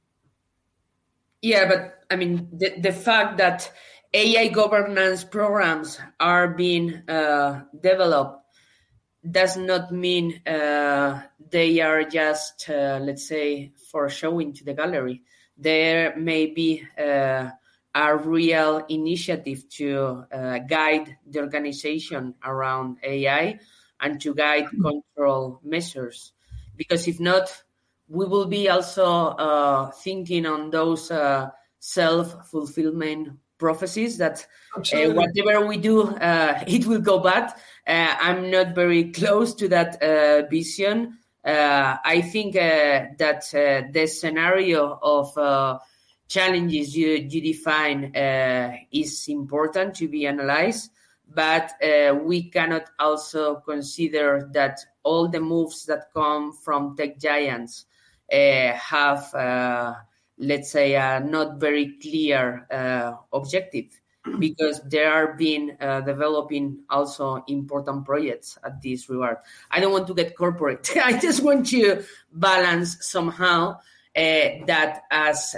Yeah, 1.43 1.69
but 1.69 2.05
I 2.11 2.17
mean 2.17 2.49
the 2.53 2.75
the 2.81 2.93
fact 2.93 3.39
that 3.39 3.73
AI 4.15 4.49
governance 4.49 5.25
programs 5.25 5.99
are 6.21 6.49
being 6.49 7.09
uh, 7.09 7.65
developed 7.83 8.46
does 9.31 9.57
not 9.57 9.93
mean 9.93 10.41
uh, 10.47 11.23
they 11.51 11.81
are 11.81 12.05
just, 12.05 12.69
uh, 12.69 12.99
let's 13.03 13.27
say, 13.27 13.73
for 13.91 14.09
showing 14.09 14.53
to 14.55 14.65
the 14.65 14.75
gallery. 14.75 15.23
There 15.57 16.17
may 16.17 16.47
be 16.47 16.83
uh, 16.99 17.51
a 17.95 18.17
real 18.17 18.85
initiative 18.89 19.69
to 19.71 20.25
uh, 20.31 20.59
guide 20.59 21.17
the 21.27 21.41
organization 21.41 22.35
around 22.45 22.99
AI 23.03 23.59
and 24.01 24.21
to 24.21 24.35
guide 24.35 24.69
control 24.71 25.61
measures. 25.65 26.33
Because 26.77 27.09
if 27.09 27.19
not, 27.19 27.51
we 28.09 28.27
will 28.27 28.47
be 28.47 28.69
also 28.69 29.07
uh, 29.07 29.91
thinking 29.91 30.47
on 30.47 30.71
those 30.71 31.11
uh, 31.11 31.49
self 31.79 32.49
fulfillment 32.51 33.31
prophecies 33.59 34.19
that 34.19 34.47
uh, 34.77 35.11
whatever 35.11 35.67
we 35.67 35.79
do, 35.79 36.03
uh, 36.03 36.63
it 36.67 36.87
will 36.87 37.01
go 37.01 37.19
bad. 37.19 37.53
Uh, 37.87 38.15
I'm 38.21 38.51
not 38.51 38.75
very 38.75 39.13
close 39.19 39.55
to 39.55 39.69
that 39.69 40.03
uh, 40.03 40.47
vision. 40.49 41.19
I 41.45 42.29
think 42.33 42.55
that 42.55 43.49
the 43.51 44.07
scenario 44.07 44.99
of 45.01 45.81
challenges 46.29 46.97
you, 46.97 47.27
you 47.29 47.41
define 47.41 48.13
is 48.91 49.29
important 49.29 49.95
to 49.97 50.09
be 50.09 50.27
analyzed 50.27 50.91
but 51.29 51.73
uh, 51.83 52.15
we 52.15 52.51
cannot 52.51 52.91
also 52.99 53.57
consider 53.57 54.49
that 54.53 54.79
all 55.03 55.29
the 55.29 55.41
moves 55.41 55.85
that 55.87 56.13
come 56.15 56.53
from 56.53 56.97
tech 56.97 57.19
giants 57.19 57.87
uh, 58.33 58.73
have, 58.73 59.33
uh, 59.35 59.95
let's 60.39 60.71
say, 60.71 60.95
a 60.95 61.21
not 61.21 61.59
very 61.59 61.99
clear 62.01 62.67
uh, 62.71 63.13
objective 63.33 64.01
because 64.39 64.81
they 64.87 65.05
are 65.05 65.35
being 65.35 65.77
uh, 65.81 66.01
developing 66.01 66.79
also 66.91 67.43
important 67.47 68.05
projects 68.05 68.59
at 68.65 68.83
this 68.83 69.09
regard. 69.09 69.39
I 69.71 69.81
don't 69.81 69.93
want 69.93 70.07
to 70.09 70.15
get 70.15 70.37
corporate. 70.37 70.91
I 71.05 71.19
just 71.19 71.43
want 71.43 71.69
to 71.69 72.05
balance 72.33 72.99
somehow 73.01 73.79
uh, 74.17 74.49
that 74.67 75.03
as 75.11 75.55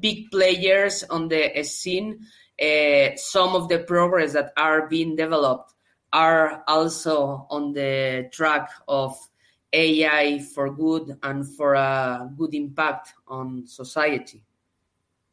big 0.00 0.30
players 0.30 1.04
on 1.04 1.28
the 1.28 1.62
scene, 1.64 2.26
uh, 2.60 3.16
some 3.16 3.56
of 3.56 3.68
the 3.68 3.78
progress 3.78 4.34
that 4.34 4.52
are 4.56 4.86
being 4.86 5.16
developed 5.16 5.72
are 6.12 6.62
also 6.66 7.46
on 7.50 7.72
the 7.72 8.28
track 8.32 8.68
of 8.86 9.16
AI 9.72 10.40
for 10.40 10.70
good 10.70 11.16
and 11.22 11.48
for 11.56 11.74
a 11.74 12.28
good 12.36 12.54
impact 12.54 13.14
on 13.28 13.66
society. 13.66 14.42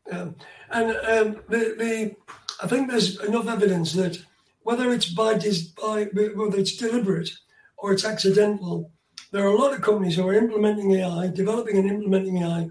Um, 0.10 0.36
and 0.70 0.92
um, 0.92 1.42
the, 1.50 1.76
the, 1.78 2.16
I 2.62 2.67
think 2.67 2.89
there's 2.89 3.20
enough 3.22 3.48
evidence 3.48 3.93
that 3.93 4.22
whether 4.63 4.91
it's 4.91 5.10
by, 5.10 5.36
by 5.82 6.04
whether 6.36 6.58
it's 6.58 6.76
deliberate 6.76 7.30
or 7.78 7.93
it's 7.93 8.06
accidental, 8.06 8.91
there 9.32 9.43
are 9.43 9.54
a 9.54 9.58
lot 9.58 9.74
of 9.74 9.82
companies 9.82 10.15
who 10.15 10.28
are 10.28 10.34
implementing 10.34 10.91
AI, 10.93 11.28
developing 11.28 11.78
and 11.78 11.89
implementing 11.89 12.38
AI, 12.43 12.70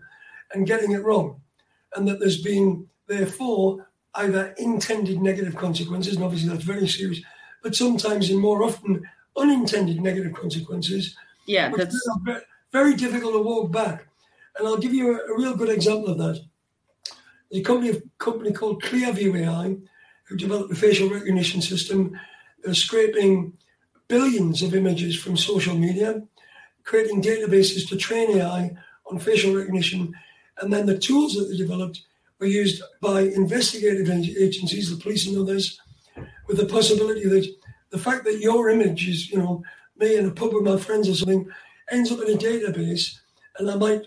and 0.53 0.67
getting 0.67 0.93
it 0.93 1.05
wrong, 1.05 1.41
and 1.95 2.07
that 2.09 2.19
there's 2.19 2.43
been 2.43 2.87
therefore 3.07 3.89
either 4.15 4.55
intended 4.59 5.21
negative 5.21 5.57
consequences, 5.57 6.17
and 6.17 6.25
obviously 6.25 6.49
that's 6.49 6.65
very 6.65 6.89
serious, 6.89 7.21
but 7.63 7.75
sometimes 7.75 8.31
and 8.31 8.41
more 8.41 8.63
often 8.63 9.03
unintended 9.37 10.01
negative 10.01 10.33
consequences. 10.33 11.15
Yeah, 11.47 11.71
that's 11.77 12.09
very 12.73 12.95
difficult 12.95 13.35
to 13.35 13.43
walk 13.43 13.71
back. 13.71 14.07
And 14.59 14.67
I'll 14.67 14.79
give 14.79 14.95
you 14.95 15.13
a, 15.13 15.33
a 15.33 15.39
real 15.39 15.55
good 15.55 15.69
example 15.69 16.09
of 16.09 16.19
that. 16.19 16.41
The 17.51 17.63
company, 17.63 17.91
a 17.91 18.03
company 18.19 18.53
called 18.53 18.83
Clearview 18.83 19.41
AI, 19.41 19.77
who 20.25 20.37
developed 20.37 20.73
a 20.73 20.77
facial 20.77 21.09
recognition 21.09 21.63
system, 21.63 22.19
they're 22.65 22.75
scraping 22.75 23.53
billions 24.09 24.63
of 24.63 24.75
images 24.75 25.17
from 25.17 25.37
social 25.37 25.77
media, 25.77 26.23
creating 26.85 27.23
databases 27.23 27.89
to 27.89 27.97
train 27.97 28.39
AI 28.39 28.77
on 29.11 29.19
facial 29.19 29.55
recognition, 29.55 30.13
and 30.61 30.73
then 30.73 30.87
the 30.87 30.99
tools 30.99 31.35
that 31.35 31.45
they 31.45 31.57
developed 31.57 32.03
were 32.41 32.47
used 32.47 32.83
by 33.01 33.21
investigative 33.21 34.11
agencies, 34.11 34.91
the 34.91 35.03
police 35.03 35.27
and 35.27 35.39
others, 35.39 35.81
with 36.49 36.57
the 36.57 36.67
possibility 36.67 37.29
that 37.29 37.49
the 37.91 37.99
fact 37.99 38.25
that 38.25 38.41
your 38.41 38.69
image 38.69 39.09
is, 39.09 39.31
you 39.31 39.39
know, 39.39 39.63
me 39.99 40.17
in 40.17 40.27
a 40.27 40.31
pub 40.31 40.53
with 40.53 40.65
my 40.65 40.77
friends 40.77 41.09
or 41.09 41.15
something, 41.15 41.49
ends 41.91 42.11
up 42.11 42.21
in 42.21 42.35
a 42.35 42.39
database, 42.39 43.19
and 43.59 43.71
I 43.71 43.77
might 43.77 44.03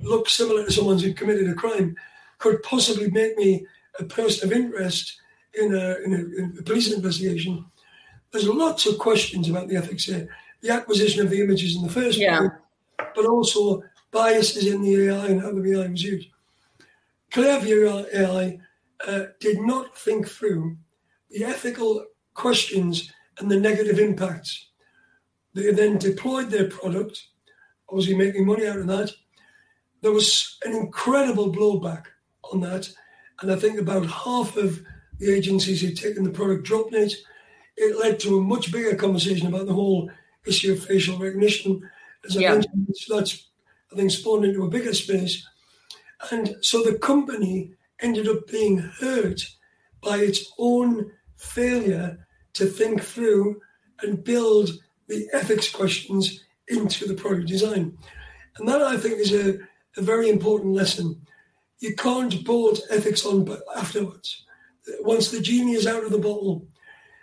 look 0.00 0.28
similar 0.28 0.64
to 0.64 0.72
someone 0.72 0.98
who 0.98 1.12
committed 1.12 1.48
a 1.48 1.54
crime, 1.54 1.96
could 2.42 2.62
possibly 2.62 3.10
make 3.10 3.36
me 3.36 3.64
a 3.98 4.04
person 4.04 4.50
of 4.50 4.56
interest 4.56 5.20
in 5.54 5.74
a, 5.74 5.96
in 6.04 6.12
a, 6.12 6.40
in 6.40 6.56
a 6.58 6.62
police 6.62 6.92
investigation. 6.92 7.64
There's 8.30 8.48
lots 8.48 8.86
of 8.86 8.98
questions 8.98 9.48
about 9.48 9.68
the 9.68 9.76
ethics 9.76 10.04
here. 10.04 10.28
The 10.60 10.70
acquisition 10.70 11.22
of 11.22 11.30
the 11.30 11.40
images 11.40 11.76
in 11.76 11.82
the 11.82 11.88
first 11.88 12.18
yeah. 12.18 12.38
place, 12.38 12.50
but 13.14 13.26
also 13.26 13.82
biases 14.10 14.66
in 14.66 14.82
the 14.82 15.08
AI 15.08 15.26
and 15.26 15.40
how 15.40 15.52
the 15.52 15.72
AI 15.72 15.86
was 15.88 16.02
used. 16.02 16.28
Clearview 17.32 18.06
AI 18.14 18.58
uh, 19.06 19.26
did 19.40 19.60
not 19.60 19.96
think 19.96 20.28
through 20.28 20.76
the 21.30 21.44
ethical 21.44 22.04
questions 22.34 23.12
and 23.38 23.50
the 23.50 23.58
negative 23.58 23.98
impacts. 23.98 24.68
They 25.54 25.70
then 25.72 25.98
deployed 25.98 26.50
their 26.50 26.68
product 26.68 27.22
obviously 27.92 28.14
making 28.14 28.46
money 28.46 28.66
out 28.66 28.78
of 28.78 28.86
that. 28.86 29.12
There 30.00 30.12
was 30.12 30.58
an 30.64 30.72
incredible 30.72 31.52
blowback 31.52 32.06
on 32.52 32.60
that. 32.60 32.92
And 33.40 33.50
I 33.50 33.56
think 33.56 33.80
about 33.80 34.06
half 34.06 34.56
of 34.56 34.82
the 35.18 35.32
agencies 35.32 35.80
who'd 35.80 35.96
taken 35.96 36.24
the 36.24 36.30
product 36.30 36.64
dropped 36.64 36.94
it. 36.94 37.14
It 37.76 37.98
led 37.98 38.20
to 38.20 38.38
a 38.38 38.42
much 38.42 38.70
bigger 38.70 38.94
conversation 38.94 39.46
about 39.46 39.66
the 39.66 39.74
whole 39.74 40.10
issue 40.46 40.72
of 40.72 40.84
facial 40.84 41.18
recognition. 41.18 41.88
As 42.24 42.36
I 42.36 42.40
yeah. 42.40 42.52
mentioned, 42.52 42.88
that's, 43.08 43.48
I 43.92 43.96
think, 43.96 44.10
spawned 44.10 44.44
into 44.44 44.64
a 44.64 44.68
bigger 44.68 44.94
space. 44.94 45.46
And 46.30 46.56
so 46.60 46.82
the 46.82 46.98
company 46.98 47.72
ended 48.00 48.28
up 48.28 48.46
being 48.46 48.78
hurt 48.78 49.48
by 50.02 50.18
its 50.18 50.52
own 50.58 51.10
failure 51.36 52.26
to 52.54 52.66
think 52.66 53.02
through 53.02 53.60
and 54.02 54.22
build 54.22 54.70
the 55.08 55.28
ethics 55.32 55.70
questions 55.70 56.44
into 56.68 57.06
the 57.06 57.14
product 57.14 57.48
design. 57.48 57.96
And 58.56 58.68
that 58.68 58.82
I 58.82 58.96
think 58.96 59.18
is 59.18 59.32
a, 59.32 59.58
a 59.96 60.02
very 60.02 60.28
important 60.28 60.74
lesson. 60.74 61.20
You 61.82 61.96
can't 61.96 62.44
bolt 62.44 62.80
ethics 62.90 63.26
on 63.26 63.48
afterwards. 63.76 64.44
Once 65.00 65.30
the 65.30 65.40
genie 65.40 65.74
is 65.74 65.86
out 65.86 66.04
of 66.04 66.12
the 66.12 66.18
bottle. 66.18 66.66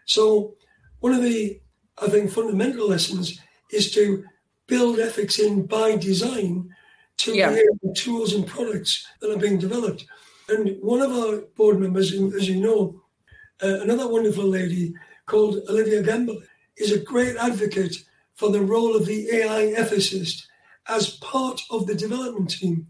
So 0.06 0.56
one 1.00 1.14
of 1.14 1.24
the 1.24 1.62
I 2.02 2.08
think 2.10 2.30
fundamental 2.30 2.88
lessons 2.88 3.40
is 3.72 3.92
to 3.94 4.26
build 4.68 5.00
ethics 5.00 5.40
in 5.40 5.66
by 5.66 5.96
design 5.96 6.70
to 7.18 7.36
yeah. 7.36 7.52
the 7.52 7.94
tools 7.96 8.34
and 8.34 8.46
products 8.46 9.08
that 9.22 9.32
are 9.32 9.38
being 9.38 9.60
developed. 9.60 10.06
And 10.50 10.78
one 10.82 11.02
of 11.02 11.12
our 11.12 11.42
board 11.56 11.80
members, 11.80 12.14
as 12.14 12.50
you 12.50 12.60
know, 12.60 13.02
uh, 13.64 13.80
another 13.82 14.08
wonderful 14.08 14.46
lady 14.46 14.94
called 15.26 15.62
Olivia 15.70 16.04
Gambelin, 16.04 16.44
is 16.78 16.92
a 16.92 17.00
great 17.00 17.38
advocate 17.38 17.96
for 18.36 18.50
the 18.50 18.62
role 18.62 18.96
of 18.96 19.06
the 19.06 19.30
AI 19.32 19.74
ethicist 19.78 20.48
as 20.88 21.18
part 21.18 21.62
of 21.70 21.88
the 21.88 21.96
development 21.96 22.50
team, 22.50 22.88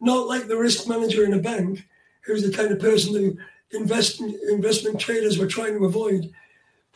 not 0.00 0.26
like 0.26 0.46
the 0.46 0.56
risk 0.56 0.88
manager 0.88 1.24
in 1.24 1.34
a 1.34 1.38
bank, 1.38 1.86
who's 2.24 2.42
the 2.42 2.56
kind 2.56 2.70
of 2.70 2.78
person 2.78 3.12
that 3.14 3.36
invest, 3.72 4.20
investment 4.20 5.00
traders 5.00 5.38
were 5.38 5.46
trying 5.46 5.78
to 5.78 5.84
avoid, 5.84 6.30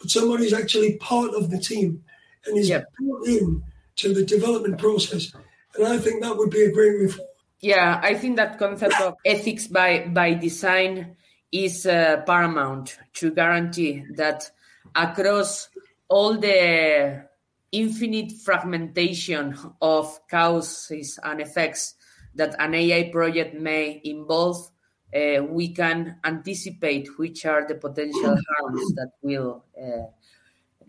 but 0.01 0.11
somebody 0.11 0.45
who's 0.45 0.53
actually 0.53 0.97
part 0.97 1.35
of 1.35 1.51
the 1.51 1.59
team 1.59 2.05
and 2.47 2.59
is 2.59 2.69
yep. 2.69 2.85
brought 2.99 3.27
in 3.27 3.63
to 3.97 4.13
the 4.13 4.25
development 4.25 4.79
process. 4.79 5.33
And 5.75 5.87
I 5.87 5.99
think 5.99 6.23
that 6.23 6.37
would 6.37 6.51
be 6.51 6.63
a 6.63 6.73
great 6.73 6.99
reform. 7.01 7.29
Yeah, 7.61 8.01
I 8.03 8.15
think 8.15 8.37
that 8.37 8.59
concept 8.59 9.01
of 9.01 9.15
ethics 9.25 9.69
by, 9.69 10.09
by 10.09 10.35
design 10.35 11.17
is 11.53 11.87
uh, 11.87 12.23
paramount 12.27 12.99
to 13.15 13.31
guarantee 13.31 14.05
that 14.17 14.51
across 14.95 15.69
all 16.09 16.37
the 16.37 17.25
infinite 17.71 18.33
fragmentation 18.33 19.57
of 19.81 20.19
causes 20.29 21.19
and 21.23 21.41
effects 21.41 21.95
that 22.35 22.57
an 22.59 22.75
AI 22.75 23.11
project 23.11 23.55
may 23.55 24.01
involve, 24.05 24.71
uh, 25.15 25.43
we 25.45 25.69
can 25.69 26.17
anticipate 26.25 27.09
which 27.19 27.45
are 27.45 27.67
the 27.67 27.75
potential 27.75 28.37
harms 28.59 28.95
that 28.95 29.11
will 29.23 29.65
uh, 29.81 30.07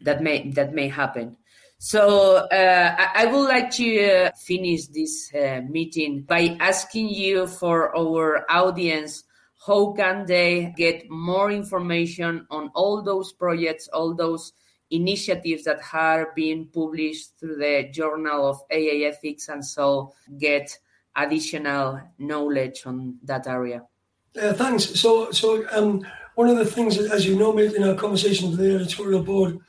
that 0.02 0.22
may 0.22 0.50
that 0.52 0.74
may 0.74 0.88
happen. 0.88 1.38
So 1.78 2.38
uh, 2.38 2.96
I, 2.98 3.24
I, 3.24 3.26
would 3.26 3.46
like 3.46 3.70
to 3.72 4.28
uh, 4.28 4.32
finish 4.38 4.88
this 4.88 5.30
uh, 5.36 5.60
meeting 5.68 6.22
by 6.22 6.56
asking 6.62 7.10
you 7.10 7.46
for 7.46 7.94
our 7.98 8.50
audience 8.50 9.26
how 9.68 9.92
can 9.92 10.26
they 10.26 10.74
get 10.78 11.10
more 11.10 11.52
information 11.52 12.48
on 12.50 12.72
all 12.74 13.02
those 13.02 13.34
projects, 13.34 13.90
all 13.92 14.14
those 14.14 14.54
initiatives 14.92 15.66
that 15.66 15.80
are 15.92 16.32
being 16.36 16.70
published 16.74 17.38
through 17.40 17.58
the 17.58 17.90
Journal 17.92 18.48
of 18.48 18.62
AI 18.70 19.10
Ethics, 19.10 19.50
and 19.50 19.66
so 19.66 20.14
get 20.38 20.78
additional 21.16 22.02
knowledge 22.18 22.84
on 22.86 23.18
that 23.24 23.48
area. 23.48 23.84
Uh, 24.40 24.54
thanks. 24.54 25.00
So, 25.00 25.32
so 25.32 25.66
um, 25.72 26.06
one 26.36 26.50
of 26.50 26.58
the 26.58 26.66
things, 26.66 26.98
as 26.98 27.26
you 27.26 27.38
know, 27.38 27.58
in 27.58 27.84
our 27.84 27.96
conversations 27.96 28.52
with 28.52 28.60
the 28.60 28.76
editorial 28.76 29.24
board, 29.24 29.60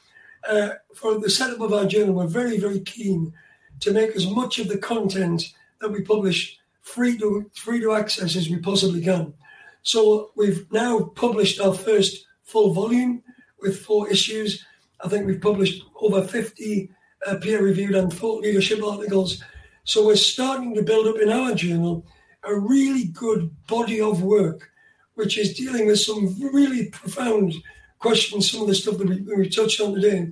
uh, 0.48 0.70
for 0.94 1.18
the 1.18 1.30
setup 1.30 1.61
of 1.61 1.72
our 1.72 1.87
journal, 1.87 2.14
we're 2.14 2.26
very, 2.26 2.59
very 2.59 2.80
keen 2.80 3.33
to 3.80 3.92
make 3.92 4.11
as 4.16 4.26
much 4.26 4.59
of 4.59 4.68
the 4.68 4.78
content 4.78 5.52
that 5.80 5.90
we 5.90 6.02
publish 6.02 6.59
free 6.80 7.16
to 7.18 7.50
free 7.54 7.80
to 7.80 7.92
access 7.92 8.37
as 8.37 8.48
we 8.48 8.59
possibly 8.59 9.02
can. 9.02 9.35
So 9.83 10.30
we've 10.37 10.70
now 10.72 11.00
published 11.00 11.61
our 11.61 11.74
first 11.74 12.26
full 12.42 12.72
volume 12.72 13.22
with 13.61 13.80
four 13.80 14.09
issues. 14.11 14.64
I 15.02 15.09
think 15.09 15.26
we've 15.26 15.40
published 15.40 15.83
over 16.00 16.22
50 16.22 16.90
uh, 17.26 17.37
peer-reviewed 17.37 17.94
and 17.94 18.12
thought 18.12 18.42
leadership 18.42 18.83
articles. 18.83 19.42
So 19.85 20.07
we're 20.07 20.16
starting 20.16 20.75
to 20.75 20.83
build 20.83 21.07
up 21.07 21.20
in 21.20 21.31
our 21.31 21.55
journal 21.55 22.07
a 22.42 22.59
really 22.59 23.05
good 23.05 23.55
body 23.66 24.01
of 24.01 24.23
work, 24.23 24.70
which 25.14 25.37
is 25.37 25.55
dealing 25.55 25.87
with 25.87 26.01
some 26.01 26.35
really 26.40 26.88
profound 26.88 27.55
questions, 27.99 28.51
some 28.51 28.62
of 28.62 28.68
the 28.68 28.75
stuff 28.75 28.97
that 28.97 29.09
we, 29.09 29.20
we 29.20 29.49
touched 29.49 29.83
on 29.83 29.94
today. 29.94 30.29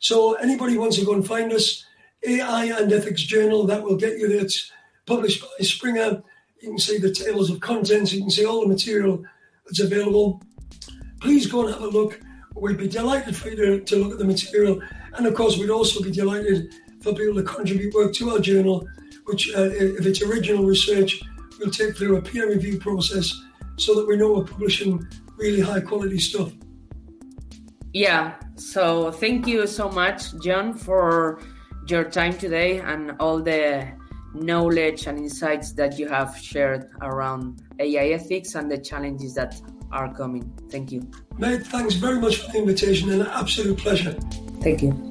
So 0.00 0.34
anybody 0.34 0.76
wants 0.76 0.96
to 0.98 1.04
go 1.04 1.14
and 1.14 1.24
find 1.24 1.52
us, 1.52 1.84
AI 2.26 2.64
and 2.64 2.92
Ethics 2.92 3.22
Journal, 3.22 3.66
that 3.66 3.82
will 3.82 3.96
get 3.96 4.18
you 4.18 4.28
there. 4.28 4.40
It's 4.40 4.72
published 5.06 5.42
by 5.42 5.64
Springer. 5.64 6.20
You 6.60 6.70
can 6.70 6.78
see 6.78 6.98
the 6.98 7.12
tables 7.12 7.50
of 7.50 7.60
contents. 7.60 8.12
You 8.12 8.22
can 8.22 8.30
see 8.30 8.44
all 8.44 8.62
the 8.62 8.66
material 8.66 9.22
that's 9.64 9.80
available. 9.80 10.42
Please 11.20 11.46
go 11.46 11.64
and 11.64 11.72
have 11.72 11.82
a 11.82 11.88
look. 11.88 12.20
We'd 12.56 12.76
be 12.76 12.88
delighted 12.88 13.36
for 13.36 13.50
you 13.50 13.56
to, 13.56 13.80
to 13.80 13.96
look 13.96 14.12
at 14.12 14.18
the 14.18 14.24
material. 14.24 14.80
And 15.14 15.24
of 15.24 15.34
course, 15.34 15.56
we'd 15.56 15.70
also 15.70 16.02
be 16.02 16.10
delighted 16.10 16.74
for 17.02 17.14
people 17.14 17.34
to 17.36 17.42
contribute 17.42 17.94
work 17.94 18.12
to 18.14 18.30
our 18.30 18.38
journal, 18.38 18.86
which, 19.24 19.54
uh, 19.54 19.70
if 19.72 20.06
it's 20.06 20.22
original 20.22 20.64
research, 20.64 21.20
we'll 21.58 21.70
take 21.70 21.96
through 21.96 22.16
a 22.16 22.22
peer 22.22 22.48
review 22.48 22.78
process 22.78 23.32
so 23.76 23.94
that 23.94 24.06
we 24.06 24.16
know 24.16 24.32
we're 24.32 24.44
publishing 24.44 25.06
really 25.36 25.60
high 25.60 25.80
quality 25.80 26.18
stuff. 26.18 26.52
Yeah, 27.92 28.34
so 28.56 29.10
thank 29.10 29.46
you 29.46 29.66
so 29.66 29.88
much, 29.88 30.38
John, 30.40 30.74
for 30.74 31.40
your 31.88 32.04
time 32.04 32.36
today 32.36 32.80
and 32.80 33.12
all 33.18 33.42
the 33.42 33.88
knowledge 34.34 35.06
and 35.06 35.18
insights 35.18 35.72
that 35.72 35.98
you 35.98 36.06
have 36.08 36.36
shared 36.36 36.90
around 37.00 37.62
AI 37.78 38.08
ethics 38.08 38.54
and 38.54 38.70
the 38.70 38.78
challenges 38.78 39.34
that 39.34 39.60
are 39.90 40.12
coming. 40.14 40.52
Thank 40.70 40.92
you. 40.92 41.10
Mate, 41.38 41.66
thanks 41.66 41.94
very 41.94 42.20
much 42.20 42.36
for 42.36 42.52
the 42.52 42.58
invitation 42.58 43.10
and 43.10 43.22
an 43.22 43.28
absolute 43.28 43.78
pleasure. 43.78 44.12
Thank 44.60 44.82
you. 44.82 45.07